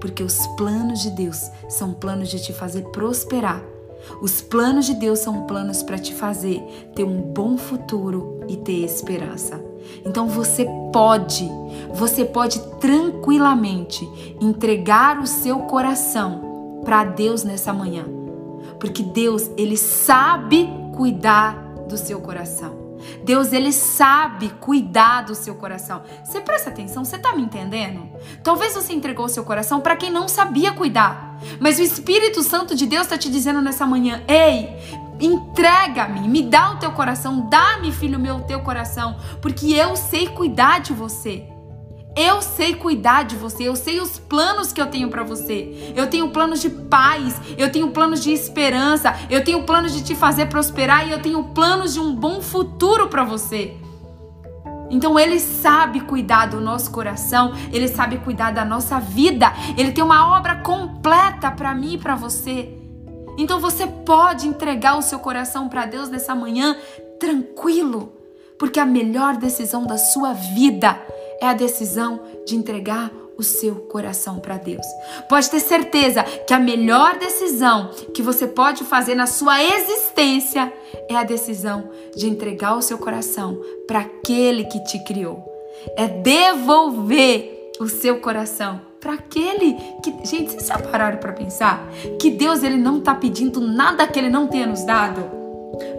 [0.00, 3.62] Porque os planos de Deus são planos de te fazer prosperar.
[4.20, 6.62] Os planos de Deus são planos para te fazer
[6.94, 9.64] ter um bom futuro e ter esperança.
[10.04, 11.48] Então você pode,
[11.94, 14.06] você pode tranquilamente
[14.40, 18.23] entregar o seu coração para Deus nessa manhã
[18.84, 21.54] porque Deus, ele sabe cuidar
[21.88, 22.98] do seu coração.
[23.24, 26.02] Deus, ele sabe cuidar do seu coração.
[26.22, 28.06] Você presta atenção, você tá me entendendo?
[28.42, 31.40] Talvez você entregou o seu coração para quem não sabia cuidar.
[31.58, 34.76] Mas o Espírito Santo de Deus está te dizendo nessa manhã: "Ei,
[35.18, 40.28] entrega-me, me dá o teu coração, dá-me, filho meu, o teu coração, porque eu sei
[40.28, 41.53] cuidar de você."
[42.16, 45.92] Eu sei cuidar de você, eu sei os planos que eu tenho para você.
[45.96, 50.14] Eu tenho planos de paz, eu tenho planos de esperança, eu tenho planos de te
[50.14, 53.76] fazer prosperar e eu tenho planos de um bom futuro para você.
[54.90, 59.52] Então ele sabe cuidar do nosso coração, ele sabe cuidar da nossa vida.
[59.76, 62.72] Ele tem uma obra completa para mim e para você.
[63.36, 66.76] Então você pode entregar o seu coração para Deus nessa manhã
[67.18, 68.12] tranquilo,
[68.56, 70.96] porque a melhor decisão da sua vida
[71.40, 74.86] é a decisão de entregar o seu coração para Deus.
[75.28, 80.72] Pode ter certeza que a melhor decisão que você pode fazer na sua existência
[81.08, 85.42] é a decisão de entregar o seu coração para aquele que te criou.
[85.96, 91.86] É devolver o seu coração para aquele que, gente, vocês já pararam para pensar
[92.18, 95.22] que Deus ele não está pedindo nada que ele não tenha nos dado?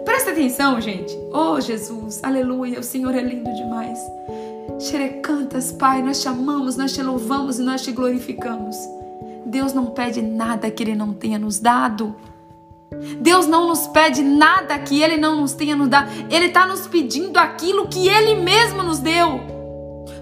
[0.04, 1.16] Presta atenção, gente.
[1.32, 3.98] Oh, Jesus, aleluia, o Senhor é lindo demais.
[4.78, 8.76] Xerecantas, Pai, nós te amamos, nós te louvamos e nós te glorificamos.
[9.46, 12.14] Deus não pede nada que Ele não tenha nos dado.
[13.20, 16.10] Deus não nos pede nada que Ele não nos tenha nos dado.
[16.30, 19.40] Ele está nos pedindo aquilo que Ele mesmo nos deu.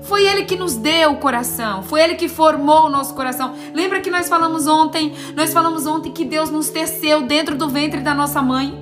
[0.03, 3.55] Foi Ele que nos deu o coração, foi Ele que formou o nosso coração.
[3.73, 5.15] Lembra que nós falamos ontem?
[5.35, 8.79] Nós falamos ontem que Deus nos teceu dentro do ventre da nossa mãe.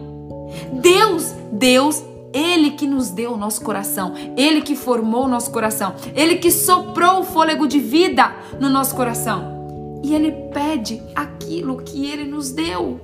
[0.73, 2.03] Deus, Deus
[2.33, 6.51] ele que nos deu o nosso coração, Ele que formou o nosso coração, Ele que
[6.51, 10.01] soprou o fôlego de vida no nosso coração.
[10.03, 13.01] E Ele pede aquilo que Ele nos deu.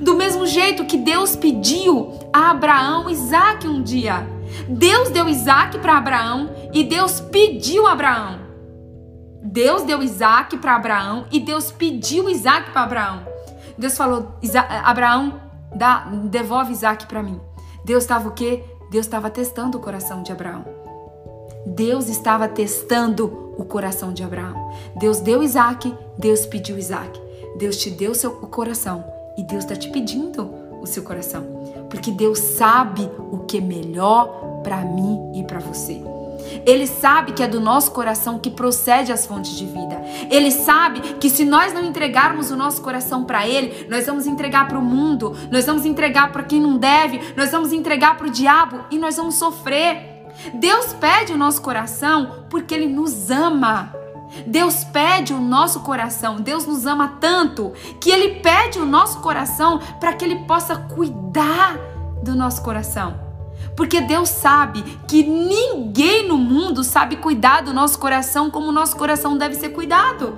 [0.00, 4.26] Do mesmo jeito que Deus pediu a Abraão Isaac um dia.
[4.68, 8.46] Deus deu Isaac para Abraão e Deus pediu a Abraão.
[9.42, 13.26] Deus deu Isaac para Abraão e Deus pediu Isaac para Abraão.
[13.78, 14.34] Deus falou:
[14.82, 15.40] Abraão,
[15.74, 17.40] dá, devolve Isaac para mim.
[17.86, 18.64] Deus estava o quê?
[18.90, 20.64] Deus estava testando o coração de Abraão.
[21.64, 24.72] Deus estava testando o coração de Abraão.
[24.96, 27.16] Deus deu Isaac, Deus pediu Isaac.
[27.56, 29.04] Deus te deu o seu coração
[29.38, 31.44] e Deus está te pedindo o seu coração.
[31.88, 36.15] Porque Deus sabe o que é melhor para mim e para você.
[36.64, 40.00] Ele sabe que é do nosso coração que procede as fontes de vida.
[40.30, 44.68] Ele sabe que se nós não entregarmos o nosso coração para Ele, nós vamos entregar
[44.68, 48.30] para o mundo, nós vamos entregar para quem não deve, nós vamos entregar para o
[48.30, 50.16] diabo e nós vamos sofrer.
[50.54, 53.92] Deus pede o nosso coração porque Ele nos ama.
[54.46, 56.36] Deus pede o nosso coração.
[56.36, 61.78] Deus nos ama tanto que Ele pede o nosso coração para que Ele possa cuidar
[62.22, 63.25] do nosso coração.
[63.76, 68.96] Porque Deus sabe que ninguém no mundo sabe cuidar do nosso coração como o nosso
[68.96, 70.36] coração deve ser cuidado.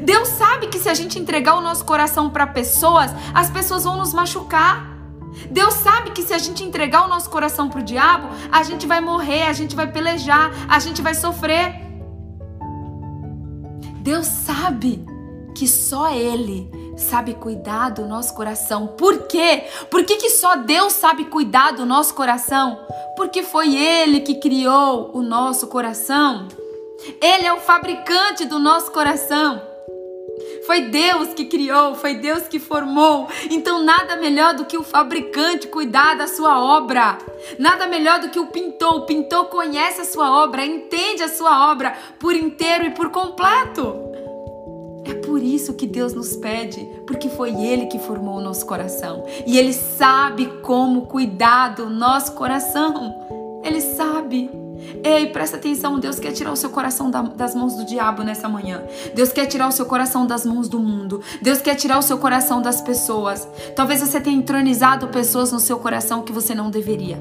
[0.00, 3.98] Deus sabe que se a gente entregar o nosso coração para pessoas, as pessoas vão
[3.98, 4.94] nos machucar.
[5.50, 8.86] Deus sabe que se a gente entregar o nosso coração para o diabo, a gente
[8.86, 11.82] vai morrer, a gente vai pelejar, a gente vai sofrer.
[14.00, 15.04] Deus sabe
[15.54, 18.86] que só Ele sabe cuidar do nosso coração.
[18.86, 19.64] Por quê?
[19.90, 22.78] Por que, que só Deus sabe cuidar do nosso coração?
[23.16, 26.48] Porque foi Ele que criou o nosso coração.
[27.20, 29.60] Ele é o fabricante do nosso coração.
[30.66, 33.28] Foi Deus que criou, foi Deus que formou.
[33.50, 37.18] Então, nada melhor do que o fabricante cuidar da sua obra.
[37.58, 38.94] Nada melhor do que o pintor.
[38.96, 44.13] O pintor conhece a sua obra, entende a sua obra por inteiro e por completo.
[45.34, 49.24] Por isso que Deus nos pede, porque foi Ele que formou o nosso coração.
[49.44, 53.60] E Ele sabe como cuidar do nosso coração.
[53.64, 54.48] Ele sabe.
[55.02, 58.84] Ei, presta atenção, Deus quer tirar o seu coração das mãos do diabo nessa manhã.
[59.12, 61.20] Deus quer tirar o seu coração das mãos do mundo.
[61.42, 63.44] Deus quer tirar o seu coração das pessoas.
[63.74, 67.20] Talvez você tenha entronizado pessoas no seu coração que você não deveria.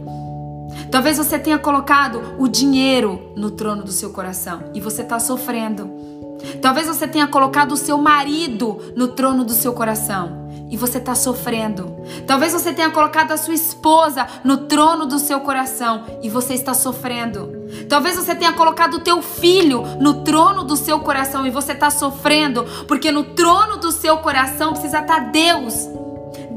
[0.92, 6.23] Talvez você tenha colocado o dinheiro no trono do seu coração e você está sofrendo.
[6.62, 11.14] Talvez você tenha colocado o seu marido no trono do seu coração e você está
[11.14, 11.96] sofrendo.
[12.26, 16.74] Talvez você tenha colocado a sua esposa no trono do seu coração e você está
[16.74, 17.52] sofrendo.
[17.88, 21.90] Talvez você tenha colocado o teu filho no trono do seu coração e você está
[21.90, 25.88] sofrendo, porque no trono do seu coração precisa estar tá Deus.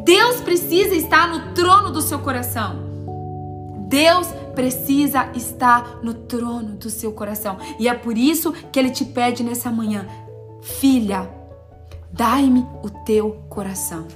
[0.02, 2.86] Deus precisa estar no trono do seu coração.
[3.88, 7.58] Deus precisa estar no trono do seu coração.
[7.78, 10.06] E é por isso que ele te pede nessa manhã:
[10.62, 11.30] Filha,
[12.12, 14.06] dai-me o teu coração.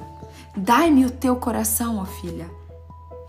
[0.57, 2.51] Dai-me o teu coração, ó filha,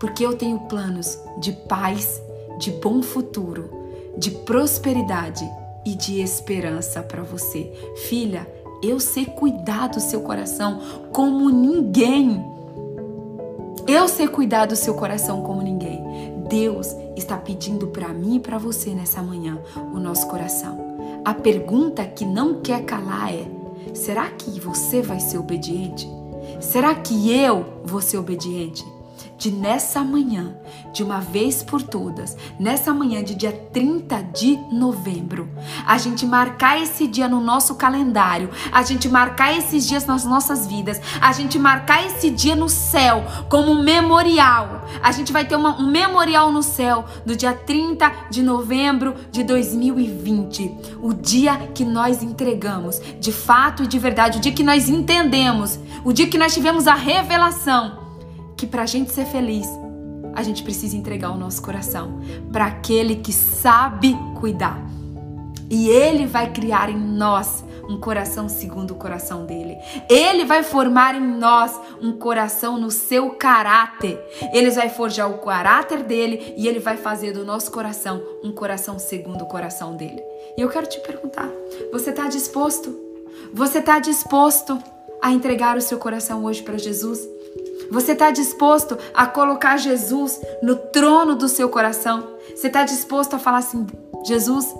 [0.00, 2.20] porque eu tenho planos de paz,
[2.58, 3.70] de bom futuro,
[4.18, 5.48] de prosperidade
[5.86, 7.72] e de esperança para você.
[8.08, 8.46] Filha,
[8.82, 10.80] eu sei cuidar do seu coração
[11.12, 12.44] como ninguém.
[13.86, 16.02] Eu sei cuidar do seu coração como ninguém.
[16.48, 16.88] Deus
[17.22, 19.58] está pedindo para mim e para você nessa manhã
[19.94, 20.78] o nosso coração.
[21.24, 23.46] A pergunta que não quer calar é:
[23.94, 26.08] será que você vai ser obediente?
[26.60, 28.84] Será que eu vou ser obediente?
[29.42, 30.54] De nessa manhã,
[30.92, 35.50] de uma vez por todas, nessa manhã de dia 30 de novembro,
[35.84, 40.68] a gente marcar esse dia no nosso calendário, a gente marcar esses dias nas nossas
[40.68, 44.86] vidas, a gente marcar esse dia no céu como um memorial.
[45.02, 49.42] A gente vai ter uma, um memorial no céu do dia 30 de novembro de
[49.42, 54.88] 2020, o dia que nós entregamos, de fato e de verdade, o dia que nós
[54.88, 58.01] entendemos, o dia que nós tivemos a revelação
[58.62, 59.66] que para a gente ser feliz,
[60.36, 62.20] a gente precisa entregar o nosso coração
[62.52, 64.80] para aquele que sabe cuidar.
[65.68, 69.76] E ele vai criar em nós um coração segundo o coração dele.
[70.08, 74.16] Ele vai formar em nós um coração no seu caráter.
[74.52, 78.96] Ele vai forjar o caráter dele e ele vai fazer do nosso coração um coração
[78.96, 80.22] segundo o coração dele.
[80.56, 81.50] E eu quero te perguntar:
[81.90, 82.96] você está disposto?
[83.52, 84.78] Você está disposto
[85.20, 87.18] a entregar o seu coração hoje para Jesus?
[87.90, 92.26] Você está disposto a colocar Jesus no trono do seu coração?
[92.54, 93.86] Você está disposto a falar assim:
[94.24, 94.74] Jesus,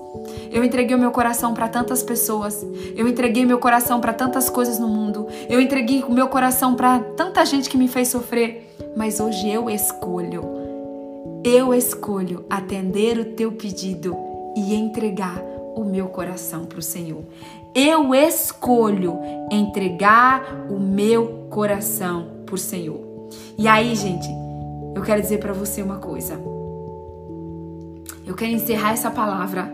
[0.50, 2.64] eu entreguei o meu coração para tantas pessoas,
[2.96, 6.98] eu entreguei meu coração para tantas coisas no mundo, eu entreguei o meu coração para
[7.00, 10.44] tanta gente que me fez sofrer, mas hoje eu escolho,
[11.44, 14.16] eu escolho atender o teu pedido
[14.56, 15.42] e entregar
[15.74, 17.24] o meu coração para o Senhor.
[17.74, 19.18] Eu escolho
[19.50, 23.00] entregar o meu coração por Senhor.
[23.56, 24.28] E aí, gente,
[24.94, 26.38] eu quero dizer para você uma coisa.
[28.26, 29.72] Eu quero encerrar essa palavra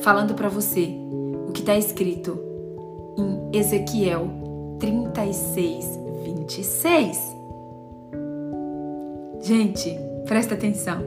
[0.00, 0.92] falando para você
[1.46, 2.36] o que está escrito
[3.16, 4.28] em Ezequiel
[4.80, 5.86] 36,
[6.24, 7.36] 26.
[9.42, 11.04] Gente, presta atenção.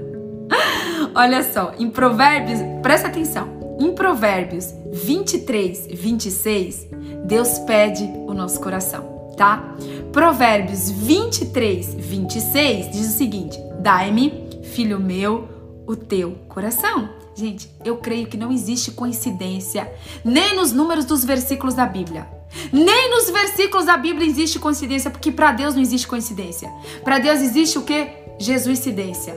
[1.13, 3.77] Olha só, em Provérbios, presta atenção.
[3.77, 6.87] Em Provérbios 23, 26,
[7.25, 9.73] Deus pede o nosso coração tá?
[10.11, 15.47] Provérbios 23, 26 diz o seguinte: Dai-me, filho meu,
[15.87, 17.09] o teu coração.
[17.33, 19.89] Gente, eu creio que não existe coincidência
[20.25, 22.27] nem nos números dos versículos da Bíblia.
[22.73, 26.69] Nem nos versículos da Bíblia existe coincidência, porque para Deus não existe coincidência.
[27.05, 28.09] Para Deus existe o que?
[28.39, 29.33] Jesuicidência.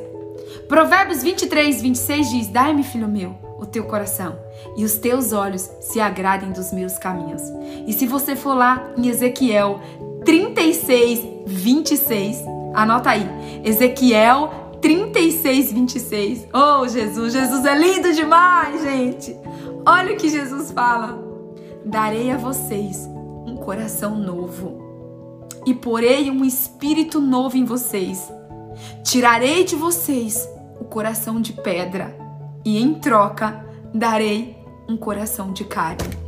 [0.66, 4.38] Provérbios 23, 26 diz: Dai-me, filho meu, o teu coração,
[4.76, 7.42] e os teus olhos se agradem dos meus caminhos.
[7.86, 9.80] E se você for lá em Ezequiel
[10.24, 12.44] 36, 26,
[12.74, 13.26] anota aí,
[13.64, 14.50] Ezequiel
[14.80, 16.48] 36, 26.
[16.52, 19.36] Oh, Jesus, Jesus é lindo demais, gente.
[19.86, 21.32] Olha o que Jesus fala
[21.84, 23.06] darei a vocês
[23.46, 24.80] um coração novo
[25.66, 28.30] e porei um espírito novo em vocês.
[29.04, 30.48] Tirarei de vocês
[30.80, 32.21] o coração de pedra
[32.64, 34.56] e em troca darei
[34.88, 36.21] um coração de carne.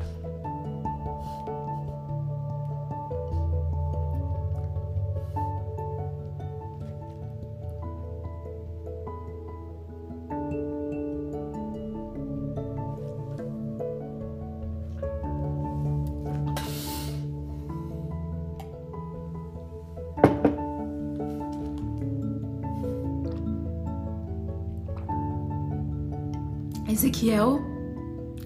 [27.24, 27.58] Ezequiel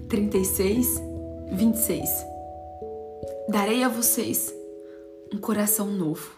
[0.07, 1.01] 36,
[1.51, 2.09] 26.
[3.49, 4.55] Darei a vocês
[5.33, 6.31] um coração novo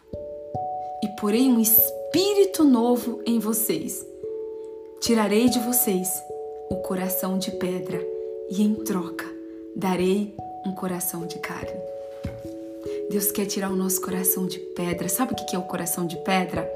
[1.03, 4.03] e porei um espírito novo em vocês.
[5.01, 6.09] Tirarei de vocês
[6.71, 8.03] o coração de pedra
[8.49, 9.25] e em troca
[9.75, 10.35] darei
[10.65, 11.79] um coração de carne.
[13.11, 15.07] Deus quer tirar o nosso coração de pedra.
[15.07, 16.67] Sabe o que é o coração de pedra?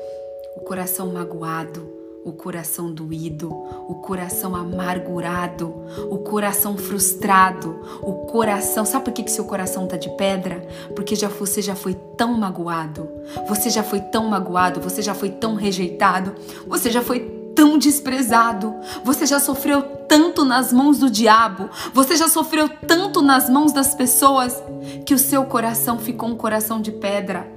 [0.58, 3.52] O coração magoado, o coração doído,
[3.88, 5.72] o coração amargurado,
[6.10, 8.84] o coração frustrado, o coração.
[8.84, 10.68] Sabe por que, que seu coração tá de pedra?
[10.96, 13.08] Porque já você já foi tão magoado,
[13.48, 16.34] você já foi tão magoado, você já foi tão rejeitado,
[16.68, 17.20] você já foi
[17.56, 18.74] tão desprezado,
[19.04, 23.94] você já sofreu tanto nas mãos do diabo, você já sofreu tanto nas mãos das
[23.94, 24.62] pessoas
[25.06, 27.48] que o seu coração ficou um coração de pedra.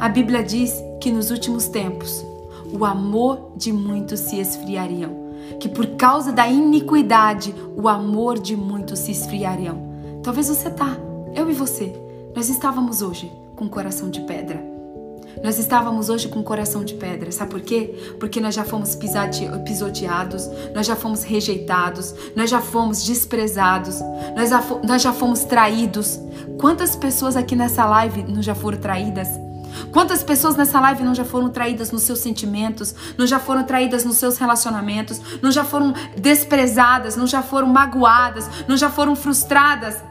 [0.00, 2.24] A Bíblia diz que nos últimos tempos
[2.76, 5.12] o amor de muitos se esfriariam,
[5.60, 9.78] que por causa da iniquidade o amor de muitos se esfriariam.
[10.24, 10.96] Talvez você tá,
[11.34, 11.94] eu e você,
[12.34, 14.74] nós estávamos hoje com coração de pedra.
[15.42, 18.14] Nós estávamos hoje com coração de pedra, sabe por quê?
[18.18, 18.96] Porque nós já fomos
[19.64, 24.00] pisoteados, nós já fomos rejeitados, nós já fomos desprezados,
[24.34, 26.20] nós já, nós já fomos traídos.
[26.58, 29.28] Quantas pessoas aqui nessa live não já foram traídas?
[29.92, 34.04] Quantas pessoas nessa live não já foram traídas nos seus sentimentos, não já foram traídas
[34.04, 40.02] nos seus relacionamentos, não já foram desprezadas, não já foram magoadas, não já foram frustradas?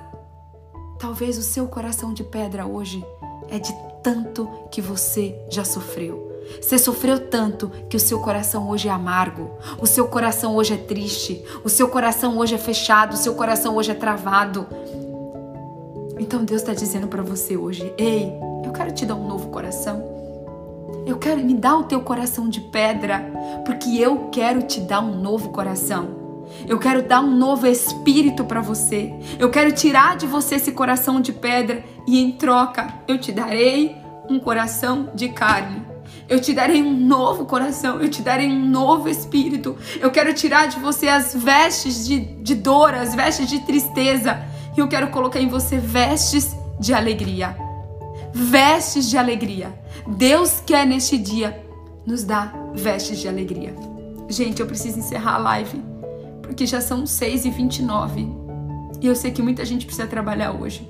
[0.99, 3.05] Talvez o seu coração de pedra hoje
[3.49, 6.31] é de tanto que você já sofreu.
[6.61, 10.77] Você sofreu tanto que o seu coração hoje é amargo, o seu coração hoje é
[10.77, 14.67] triste, o seu coração hoje é fechado, o seu coração hoje é travado.
[16.19, 18.31] Então Deus está dizendo para você hoje: ei,
[18.63, 20.11] eu quero te dar um novo coração.
[21.05, 23.19] Eu quero me dar o teu coração de pedra,
[23.65, 26.23] porque eu quero te dar um novo coração.
[26.67, 29.13] Eu quero dar um novo espírito para você.
[29.39, 33.95] Eu quero tirar de você esse coração de pedra e em troca eu te darei
[34.29, 35.81] um coração de carne.
[36.29, 39.75] Eu te darei um novo coração, eu te darei um novo espírito.
[39.99, 44.41] Eu quero tirar de você as vestes de, de dor, as vestes de tristeza.
[44.75, 47.55] E eu quero colocar em você vestes de alegria
[48.33, 49.73] vestes de alegria.
[50.07, 51.63] Deus quer neste dia
[52.05, 53.75] nos dar vestes de alegria.
[54.27, 55.81] Gente, eu preciso encerrar a live,
[56.41, 58.27] porque já são 6 e 29
[58.99, 60.89] e eu sei que muita gente precisa trabalhar hoje.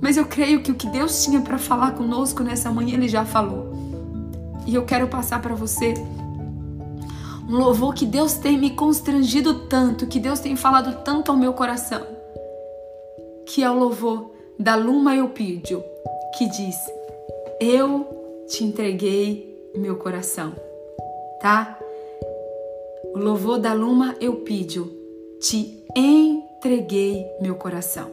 [0.00, 3.24] Mas eu creio que o que Deus tinha para falar conosco nessa manhã, Ele já
[3.24, 3.72] falou.
[4.64, 5.94] E eu quero passar para você
[7.48, 11.54] um louvor que Deus tem me constrangido tanto, que Deus tem falado tanto ao meu
[11.54, 12.02] coração,
[13.48, 15.82] que é o louvor da Luma Eupídio
[16.36, 16.76] que diz:
[17.58, 18.06] Eu
[18.46, 20.52] te entreguei meu coração,
[21.40, 21.78] tá?
[23.14, 24.92] O louvor da Luma Eupídio,
[25.40, 28.10] te entreguei meu coração.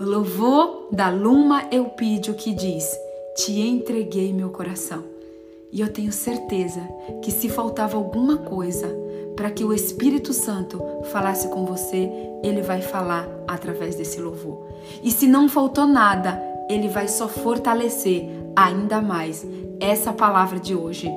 [0.00, 2.88] O louvor da Luma Eupídio que diz:
[3.36, 5.02] Te entreguei meu coração.
[5.72, 6.80] E eu tenho certeza
[7.22, 8.88] que se faltava alguma coisa
[9.38, 10.82] para que o Espírito Santo
[11.12, 12.10] falasse com você,
[12.42, 14.66] ele vai falar através desse louvor.
[15.00, 19.46] E se não faltou nada, ele vai só fortalecer ainda mais
[19.78, 21.08] essa palavra de hoje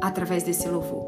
[0.00, 1.04] através desse louvor.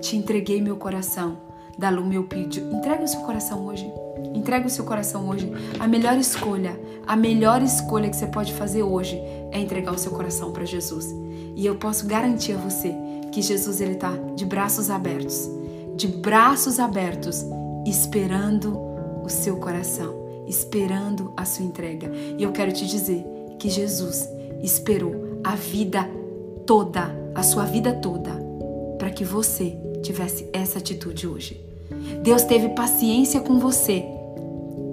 [0.00, 1.38] Te entreguei meu coração,
[1.78, 2.74] da Lu meu pedido.
[2.74, 3.88] Entrega o seu coração hoje.
[4.34, 5.52] Entrega o seu coração hoje.
[5.78, 9.16] A melhor escolha, a melhor escolha que você pode fazer hoje
[9.52, 11.06] é entregar o seu coração para Jesus.
[11.54, 12.92] E eu posso garantir a você
[13.30, 15.59] que Jesus ele tá de braços abertos
[16.00, 17.44] de braços abertos,
[17.86, 18.74] esperando
[19.22, 20.14] o seu coração,
[20.48, 22.10] esperando a sua entrega.
[22.38, 23.22] E eu quero te dizer
[23.58, 24.26] que Jesus
[24.62, 26.08] esperou a vida
[26.66, 28.30] toda, a sua vida toda,
[28.98, 31.60] para que você tivesse essa atitude hoje.
[32.22, 34.02] Deus teve paciência com você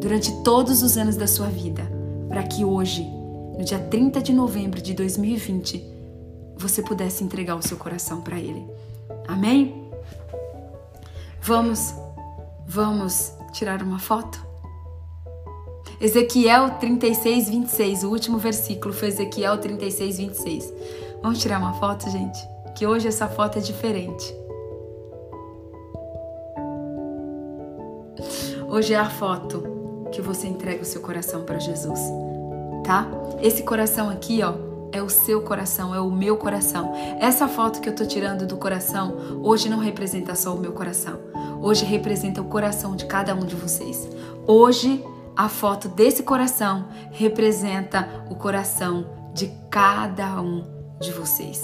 [0.02, 1.90] durante todos os anos da sua vida,
[2.28, 3.04] para que hoje,
[3.58, 5.84] no dia 30 de novembro de 2020,
[6.58, 8.66] você pudesse entregar o seu coração para Ele.
[9.26, 9.87] Amém?
[11.48, 11.96] Vamos,
[12.66, 14.46] vamos tirar uma foto?
[16.02, 20.74] Ezequiel 36, 26, o último versículo foi Ezequiel 36, 26.
[21.24, 22.38] Vamos tirar uma foto, gente?
[22.76, 24.36] Que hoje essa foto é diferente.
[28.68, 29.64] Hoje é a foto
[30.12, 32.02] que você entrega o seu coração para Jesus,
[32.84, 33.08] tá?
[33.42, 36.94] Esse coração aqui, ó, é o seu coração, é o meu coração.
[37.20, 41.20] Essa foto que eu tô tirando do coração hoje não representa só o meu coração.
[41.62, 44.08] Hoje representa o coração de cada um de vocês.
[44.46, 45.04] Hoje
[45.36, 50.64] a foto desse coração representa o coração de cada um
[51.00, 51.62] de vocês.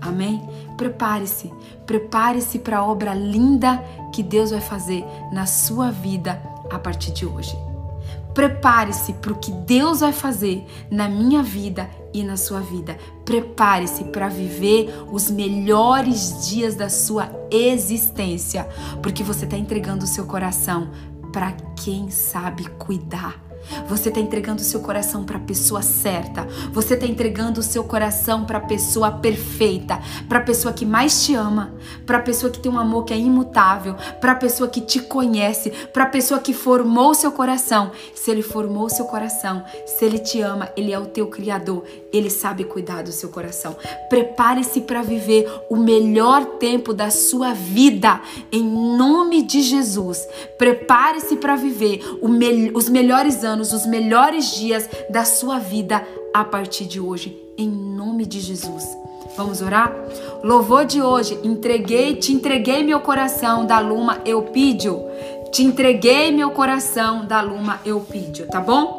[0.00, 0.42] Amém?
[0.76, 1.52] Prepare-se,
[1.84, 3.76] prepare-se para a obra linda
[4.12, 6.40] que Deus vai fazer na sua vida
[6.70, 7.69] a partir de hoje.
[8.34, 12.96] Prepare-se para o que Deus vai fazer na minha vida e na sua vida.
[13.24, 18.68] Prepare-se para viver os melhores dias da sua existência,
[19.02, 20.90] porque você está entregando o seu coração
[21.32, 23.49] para quem sabe cuidar
[23.86, 26.46] você está entregando o seu coração para a pessoa certa.
[26.72, 31.24] Você está entregando o seu coração para a pessoa perfeita, para a pessoa que mais
[31.24, 31.74] te ama,
[32.06, 35.00] para a pessoa que tem um amor que é imutável, para a pessoa que te
[35.00, 37.92] conhece, para a pessoa que formou o seu coração.
[38.14, 41.84] Se ele formou o seu coração, se ele te ama, ele é o teu criador.
[42.12, 43.76] Ele sabe cuidar do seu coração.
[44.08, 48.20] Prepare-se para viver o melhor tempo da sua vida
[48.50, 50.26] em nome de Jesus.
[50.58, 56.42] Prepare-se para viver me os melhores anos anos, os melhores dias da sua vida a
[56.42, 58.96] partir de hoje, em nome de Jesus.
[59.36, 59.94] Vamos orar?
[60.42, 64.98] Louvor de hoje, entreguei, te entreguei meu coração da Luma Eupídio.
[65.52, 68.98] Te entreguei meu coração da Luma Eupídio, tá bom?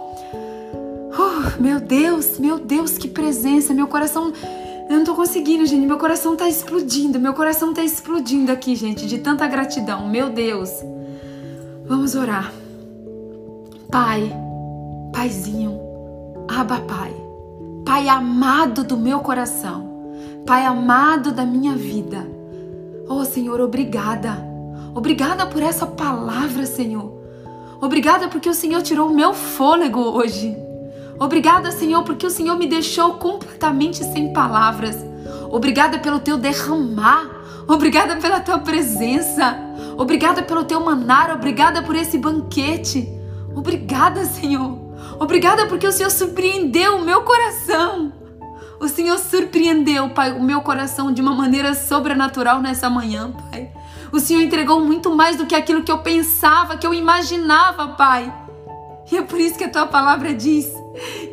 [1.13, 4.31] Oh, meu Deus, meu Deus, que presença, meu coração.
[4.89, 5.85] Eu não tô conseguindo, gente.
[5.85, 7.19] Meu coração tá explodindo.
[7.19, 10.07] Meu coração tá explodindo aqui, gente, de tanta gratidão.
[10.09, 10.69] Meu Deus.
[11.85, 12.51] Vamos orar.
[13.89, 14.31] Pai,
[15.13, 15.79] Paizinho,
[16.47, 17.13] Abba Pai,
[17.85, 20.13] Pai amado do meu coração,
[20.45, 22.27] Pai amado da minha vida.
[23.07, 24.49] Oh Senhor, obrigada.
[24.93, 27.21] Obrigada por essa palavra, Senhor.
[27.81, 30.55] Obrigada porque o Senhor tirou o meu fôlego hoje.
[31.19, 34.97] Obrigada, Senhor, porque o Senhor me deixou completamente sem palavras.
[35.51, 37.29] Obrigada pelo teu derramar.
[37.67, 39.55] Obrigada pela tua presença.
[39.97, 41.31] Obrigada pelo teu manar.
[41.31, 43.07] Obrigada por esse banquete.
[43.55, 44.80] Obrigada, Senhor.
[45.21, 48.11] Obrigada porque o Senhor surpreendeu o meu coração.
[48.79, 53.71] O Senhor surpreendeu, Pai, o meu coração de uma maneira sobrenatural nessa manhã, Pai.
[54.11, 58.33] O Senhor entregou muito mais do que aquilo que eu pensava, que eu imaginava, Pai.
[59.11, 60.73] E é por isso que a tua palavra diz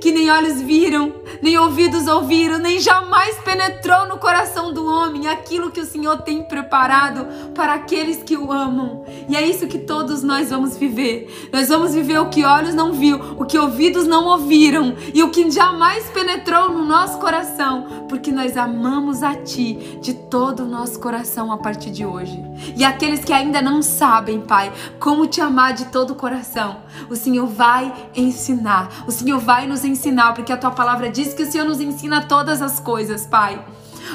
[0.01, 1.13] que nem olhos viram,
[1.43, 6.43] nem ouvidos ouviram, nem jamais penetrou no coração do homem aquilo que o Senhor tem
[6.43, 9.05] preparado para aqueles que o amam.
[9.29, 11.49] E é isso que todos nós vamos viver.
[11.53, 15.31] Nós vamos viver o que olhos não viu, o que ouvidos não ouviram e o
[15.31, 21.01] que jamais penetrou no nosso coração, porque nós amamos a ti de todo o nosso
[21.01, 22.43] coração a partir de hoje.
[22.77, 26.79] E aqueles que ainda não sabem, Pai, como te amar de todo o coração,
[27.09, 29.05] o Senhor vai ensinar.
[29.07, 32.23] O Senhor vai nos ensinar, porque a tua palavra diz que o Senhor nos ensina
[32.23, 33.59] todas as coisas, Pai.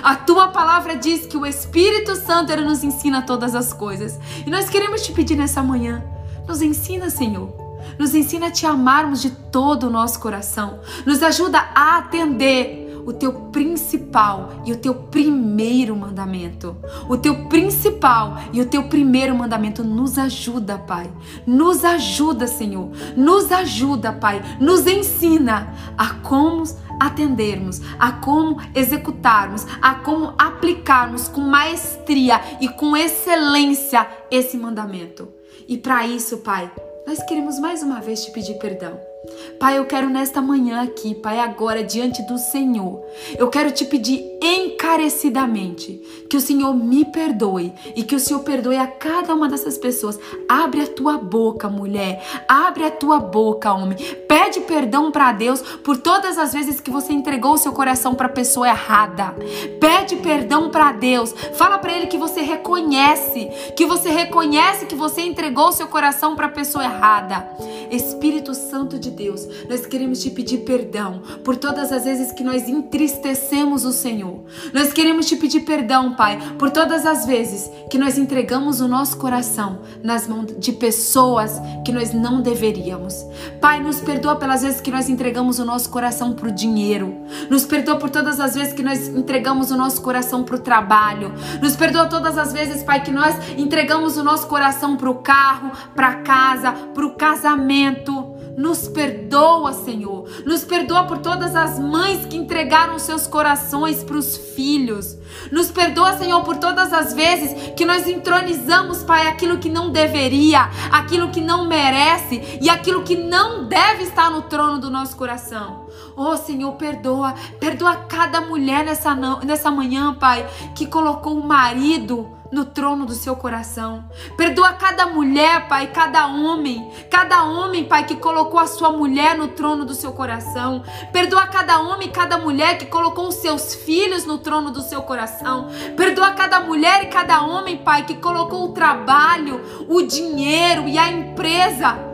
[0.03, 4.19] A tua palavra diz que o Espírito Santo ele nos ensina todas as coisas.
[4.45, 6.03] E nós queremos te pedir nessa manhã,
[6.47, 7.51] nos ensina, Senhor.
[7.97, 10.79] Nos ensina a te amarmos de todo o nosso coração.
[11.03, 16.75] Nos ajuda a atender o teu principal e o teu primeiro mandamento.
[17.09, 21.11] O teu principal e o teu primeiro mandamento nos ajuda, Pai.
[21.45, 22.89] Nos ajuda, Senhor.
[23.15, 24.41] Nos ajuda, Pai.
[24.59, 26.63] Nos ensina a como
[26.99, 35.27] atendermos, a como executarmos, a como aplicarmos com maestria e com excelência esse mandamento.
[35.67, 36.71] E para isso, Pai,
[37.07, 39.12] nós queremos mais uma vez te pedir perdão.
[39.59, 43.01] Pai, eu quero nesta manhã aqui, Pai, agora diante do Senhor,
[43.37, 48.75] eu quero te pedir encarecidamente que o Senhor me perdoe e que o Senhor perdoe
[48.75, 50.19] a cada uma dessas pessoas.
[50.49, 52.21] Abre a tua boca, mulher.
[52.49, 53.97] Abre a tua boca, homem.
[54.27, 58.27] Pede perdão para Deus por todas as vezes que você entregou o seu coração para
[58.27, 59.33] pessoa errada.
[59.79, 61.33] Pede perdão para Deus.
[61.53, 63.47] Fala para ele que você reconhece,
[63.77, 67.47] que você reconhece que você entregou o seu coração para pessoa errada.
[67.89, 72.67] Espírito Santo de Deus, nós queremos te pedir perdão por todas as vezes que nós
[72.67, 74.43] entristecemos o Senhor.
[74.73, 79.17] Nós queremos te pedir perdão, Pai, por todas as vezes que nós entregamos o nosso
[79.17, 83.25] coração nas mãos de pessoas que nós não deveríamos.
[83.61, 87.15] Pai, nos perdoa pelas vezes que nós entregamos o nosso coração para o dinheiro.
[87.49, 91.33] Nos perdoa por todas as vezes que nós entregamos o nosso coração para o trabalho.
[91.61, 95.71] Nos perdoa todas as vezes, Pai, que nós entregamos o nosso coração para o carro,
[95.95, 98.32] para casa, para o casamento.
[98.55, 100.29] Nos perdoa, Senhor.
[100.45, 105.17] Nos perdoa por todas as mães que entregaram seus corações para os filhos.
[105.51, 110.69] Nos perdoa, Senhor, por todas as vezes que nós entronizamos, Pai, aquilo que não deveria,
[110.91, 115.87] aquilo que não merece e aquilo que não deve estar no trono do nosso coração.
[116.15, 117.33] Oh, Senhor, perdoa.
[117.59, 123.35] Perdoa cada mulher nessa, nessa manhã, Pai, que colocou o marido no trono do seu
[123.35, 124.05] coração.
[124.37, 129.49] Perdoa cada mulher, Pai, cada homem, cada homem, Pai, que colocou a sua mulher no
[129.49, 130.83] trono do seu coração.
[131.11, 135.67] Perdoa cada homem, cada mulher que colocou os seus filhos no trono do seu coração.
[135.97, 139.59] Perdoa cada mulher e cada homem, Pai, que colocou o trabalho,
[139.89, 142.12] o dinheiro e a empresa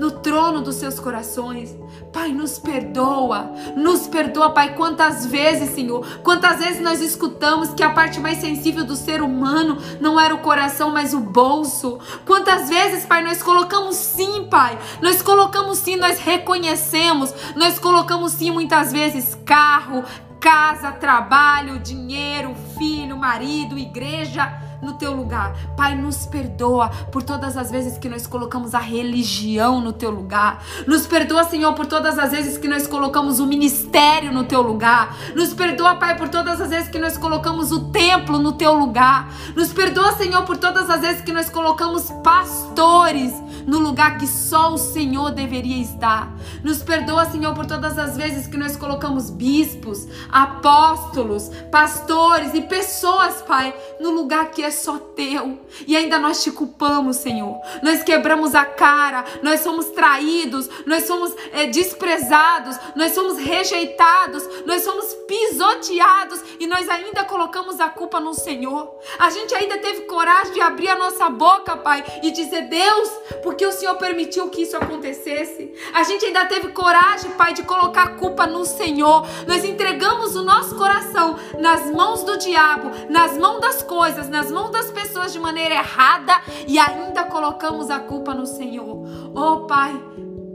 [0.00, 1.76] no trono dos seus corações.
[2.10, 4.74] Pai, nos perdoa, nos perdoa, Pai.
[4.74, 9.76] Quantas vezes, Senhor, quantas vezes nós escutamos que a parte mais sensível do ser humano
[10.00, 11.98] não era o coração, mas o bolso.
[12.24, 18.50] Quantas vezes, Pai, nós colocamos sim, Pai, nós colocamos sim, nós reconhecemos, nós colocamos sim
[18.50, 20.02] muitas vezes carro,
[20.40, 25.54] casa, trabalho, dinheiro, filho, marido, igreja no teu lugar.
[25.76, 30.64] Pai, nos perdoa por todas as vezes que nós colocamos a religião no teu lugar.
[30.86, 35.14] Nos perdoa, Senhor, por todas as vezes que nós colocamos o ministério no teu lugar.
[35.34, 39.28] Nos perdoa, Pai, por todas as vezes que nós colocamos o templo no teu lugar.
[39.54, 43.34] Nos perdoa, Senhor, por todas as vezes que nós colocamos pastores
[43.66, 46.32] no lugar que só o Senhor deveria estar.
[46.62, 53.42] Nos perdoa, Senhor, por todas as vezes que nós colocamos bispos, apóstolos, pastores e pessoas,
[53.42, 55.60] Pai, no lugar que é só teu.
[55.86, 57.60] E ainda nós te culpamos, Senhor.
[57.82, 64.82] Nós quebramos a cara, nós somos traídos, nós somos é, desprezados, nós somos rejeitados, nós
[64.82, 68.94] somos pisoteados e nós ainda colocamos a culpa no Senhor.
[69.18, 73.10] A gente ainda teve coragem de abrir a nossa boca, Pai, e dizer: Deus,
[73.50, 75.74] porque o Senhor permitiu que isso acontecesse.
[75.92, 79.26] A gente ainda teve coragem, Pai, de colocar a culpa no Senhor.
[79.44, 84.70] Nós entregamos o nosso coração nas mãos do diabo, nas mãos das coisas, nas mãos
[84.70, 89.02] das pessoas de maneira errada e ainda colocamos a culpa no Senhor.
[89.34, 90.00] Oh, Pai,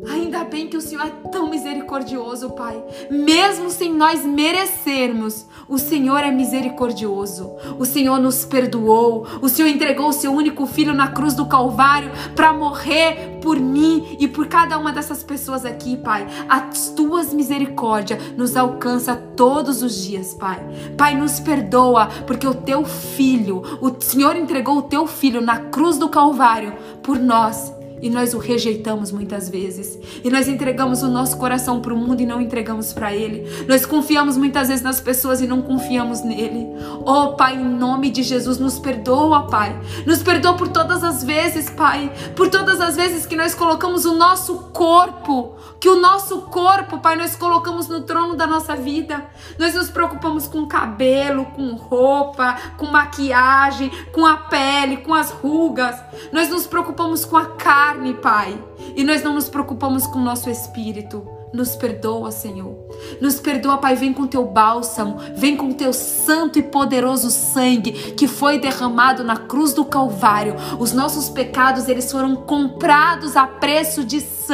[0.10, 2.82] Ainda bem que o Senhor é tão misericordioso, Pai.
[3.10, 7.52] Mesmo sem nós merecermos, o Senhor é misericordioso.
[7.80, 9.26] O Senhor nos perdoou.
[9.42, 14.18] O Senhor entregou o seu único filho na cruz do Calvário para morrer por mim
[14.20, 16.28] e por cada uma dessas pessoas aqui, Pai.
[16.48, 20.60] As tuas misericórdias nos alcança todos os dias, Pai.
[20.98, 25.98] Pai, nos perdoa, porque o teu filho, o Senhor entregou o teu filho na cruz
[25.98, 27.74] do Calvário por nós
[28.06, 29.98] e nós o rejeitamos muitas vezes.
[30.24, 33.66] E nós entregamos o nosso coração para o mundo e não entregamos para Ele.
[33.68, 36.68] Nós confiamos muitas vezes nas pessoas e não confiamos nele.
[37.04, 39.76] Oh, Pai, em nome de Jesus, nos perdoa, Pai.
[40.06, 42.14] Nos perdoa por todas as vezes, Pai.
[42.36, 47.16] Por todas as vezes que nós colocamos o nosso corpo, que o nosso corpo, Pai,
[47.16, 49.26] nós colocamos no trono da nossa vida.
[49.58, 56.00] Nós nos preocupamos com cabelo, com roupa, com maquiagem, com a pele, com as rugas.
[56.32, 58.62] Nós nos preocupamos com a cara carne, Pai,
[58.96, 61.26] e nós não nos preocupamos com o nosso espírito.
[61.54, 62.76] Nos perdoa, Senhor.
[63.22, 63.96] Nos perdoa, Pai.
[63.96, 69.38] Vem com teu bálsamo, vem com teu santo e poderoso sangue que foi derramado na
[69.38, 70.56] cruz do Calvário.
[70.78, 74.45] Os nossos pecados, eles foram comprados a preço de sangue,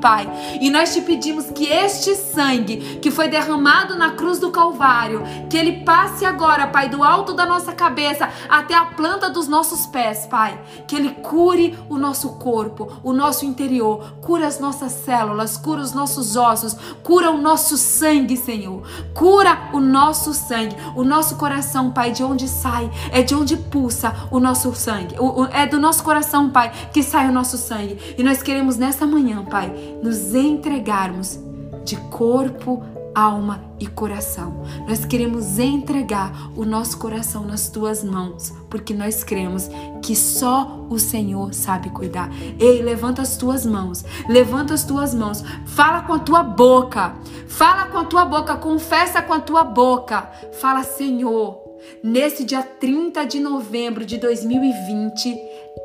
[0.00, 0.28] Pai.
[0.60, 5.56] E nós te pedimos que este sangue que foi derramado na cruz do Calvário, que
[5.56, 10.26] ele passe agora, Pai, do alto da nossa cabeça até a planta dos nossos pés,
[10.26, 10.60] Pai.
[10.86, 15.92] Que ele cure o nosso corpo, o nosso interior, cura as nossas células, cura os
[15.92, 18.82] nossos ossos, cura o nosso sangue, Senhor.
[19.14, 24.14] Cura o nosso sangue, o nosso coração, Pai, de onde sai, é de onde pulsa
[24.30, 25.16] o nosso sangue.
[25.52, 28.14] É do nosso coração, Pai, que sai o nosso sangue.
[28.16, 29.72] E nós queremos nessa manhã, Pai,
[30.02, 31.38] nos entregarmos
[31.84, 32.82] de corpo,
[33.14, 34.62] alma e coração.
[34.86, 39.68] Nós queremos entregar o nosso coração nas tuas mãos, porque nós cremos
[40.02, 42.30] que só o Senhor sabe cuidar.
[42.58, 47.14] Ei, levanta as tuas mãos, levanta as tuas mãos, fala com a tua boca,
[47.48, 50.30] fala com a tua boca, confessa com a tua boca,
[50.60, 51.70] fala, Senhor.
[52.04, 55.34] Nesse dia 30 de novembro de 2020,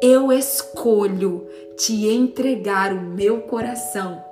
[0.02, 4.24] eu escolho te entregar o meu coração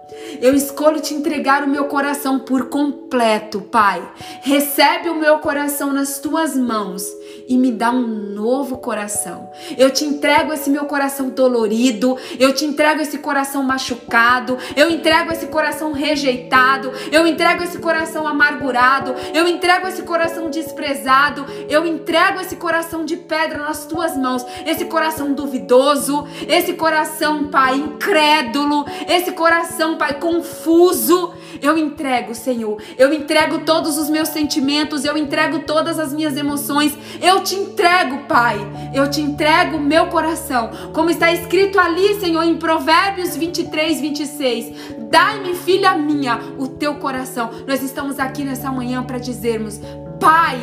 [0.41, 4.07] eu escolho te entregar o meu coração por completo, Pai.
[4.41, 7.03] Recebe o meu coração nas tuas mãos
[7.47, 9.49] e me dá um novo coração.
[9.77, 15.31] Eu te entrego esse meu coração dolorido, eu te entrego esse coração machucado, eu entrego
[15.31, 22.39] esse coração rejeitado, eu entrego esse coração amargurado, eu entrego esse coração desprezado, eu entrego
[22.39, 29.31] esse coração de pedra nas tuas mãos, esse coração duvidoso, esse coração, Pai, incrédulo, esse
[29.31, 31.33] coração, Pai, confuso.
[31.61, 32.81] Eu entrego, Senhor.
[32.97, 36.97] Eu entrego todos os meus sentimentos, eu entrego todas as minhas emoções.
[37.23, 38.59] Eu te entrego, Pai.
[38.93, 40.69] Eu te entrego o meu coração.
[40.93, 44.95] Como está escrito ali, Senhor, em Provérbios 23, 26.
[45.09, 47.49] Dai-me, filha minha, o teu coração.
[47.65, 49.79] Nós estamos aqui nessa manhã para dizermos:
[50.19, 50.59] Pai,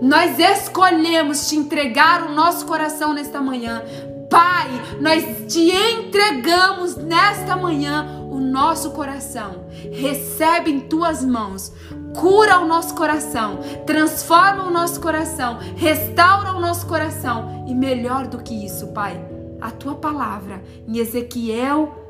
[0.00, 3.82] nós escolhemos te entregar o nosso coração nesta manhã.
[4.30, 4.68] Pai,
[5.00, 9.66] nós te entregamos nesta manhã o nosso coração.
[9.92, 11.72] Recebe em tuas mãos.
[12.14, 17.64] Cura o nosso coração, transforma o nosso coração, restaura o nosso coração.
[17.66, 19.20] E melhor do que isso, Pai,
[19.60, 22.02] a tua palavra em Ezequiel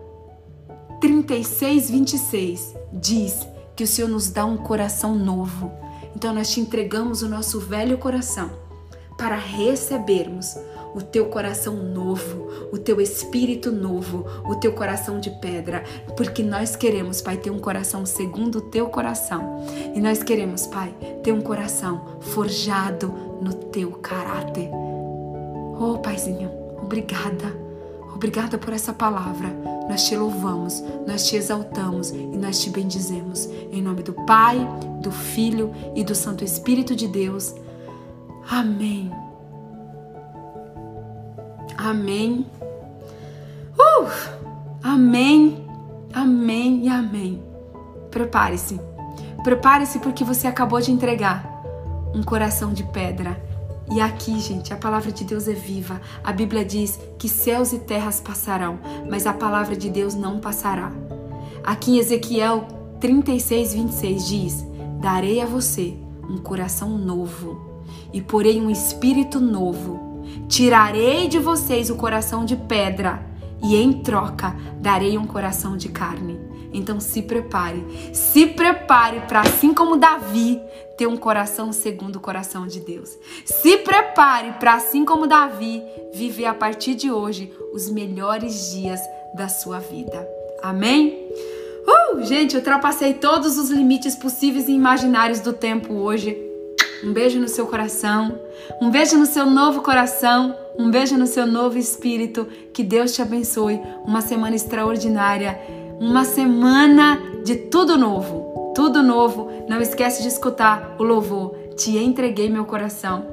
[1.01, 5.72] 36, 26 diz que o Senhor nos dá um coração novo.
[6.14, 8.51] Então nós te entregamos o nosso velho coração
[9.16, 10.56] para recebermos
[10.95, 15.83] o teu coração novo, o teu espírito novo, o teu coração de pedra,
[16.16, 19.65] porque nós queremos, Pai, ter um coração segundo o teu coração.
[19.95, 24.71] E nós queremos, Pai, ter um coração forjado no teu caráter.
[25.79, 26.51] Oh, Paizinho,
[26.81, 27.65] obrigada.
[28.15, 29.49] Obrigada por essa palavra.
[29.89, 33.47] Nós te louvamos, nós te exaltamos e nós te bendizemos.
[33.73, 34.59] Em nome do Pai,
[35.03, 37.55] do Filho e do Santo Espírito de Deus.
[38.49, 39.23] Amém.
[41.76, 42.46] Amém.
[43.78, 44.09] Uh!
[44.82, 45.66] Amém.
[46.12, 47.42] Amém e amém.
[48.10, 48.80] Prepare-se.
[49.42, 51.51] Prepare-se porque você acabou de entregar
[52.14, 53.42] um coração de pedra.
[53.90, 56.01] E aqui, gente, a palavra de Deus é viva.
[56.22, 58.78] A Bíblia diz que céus e terras passarão,
[59.10, 60.92] mas a palavra de Deus não passará.
[61.62, 62.68] Aqui em Ezequiel
[63.01, 64.66] 36, 26 diz:
[65.01, 65.94] Darei a você
[66.28, 67.82] um coração novo
[68.12, 70.14] e porei um espírito novo
[70.49, 73.25] Tirarei de vocês o coração de pedra
[73.62, 76.39] e em troca darei um coração de carne.
[76.73, 80.61] Então se prepare, se prepare para assim como Davi
[80.99, 83.16] ter um coração segundo o coração de Deus.
[83.45, 89.01] Se prepare para assim como Davi viver a partir de hoje os melhores dias
[89.37, 90.29] da sua vida.
[90.62, 91.29] Amém?
[91.87, 96.37] Uh, gente, eu ultrapassei todos os limites possíveis e imaginários do tempo hoje.
[97.05, 98.40] Um beijo no seu coração,
[98.81, 102.48] um beijo no seu novo coração, um beijo no seu novo espírito.
[102.72, 103.78] Que Deus te abençoe.
[104.06, 105.60] Uma semana extraordinária,
[106.01, 109.51] uma semana de tudo novo, tudo novo.
[109.68, 111.55] Não esquece de escutar o louvor.
[111.76, 113.26] Te entreguei meu coração.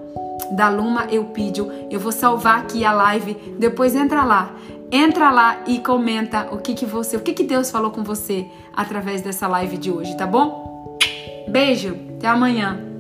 [0.52, 1.72] Da Luma Eupídio.
[1.90, 3.38] Eu vou salvar aqui a live.
[3.58, 4.54] Depois entra lá.
[4.92, 8.46] Entra lá e comenta o que que você, o que que Deus falou com você
[8.76, 11.00] através dessa live de hoje, tá bom?
[11.48, 12.91] Beijo, até amanhã.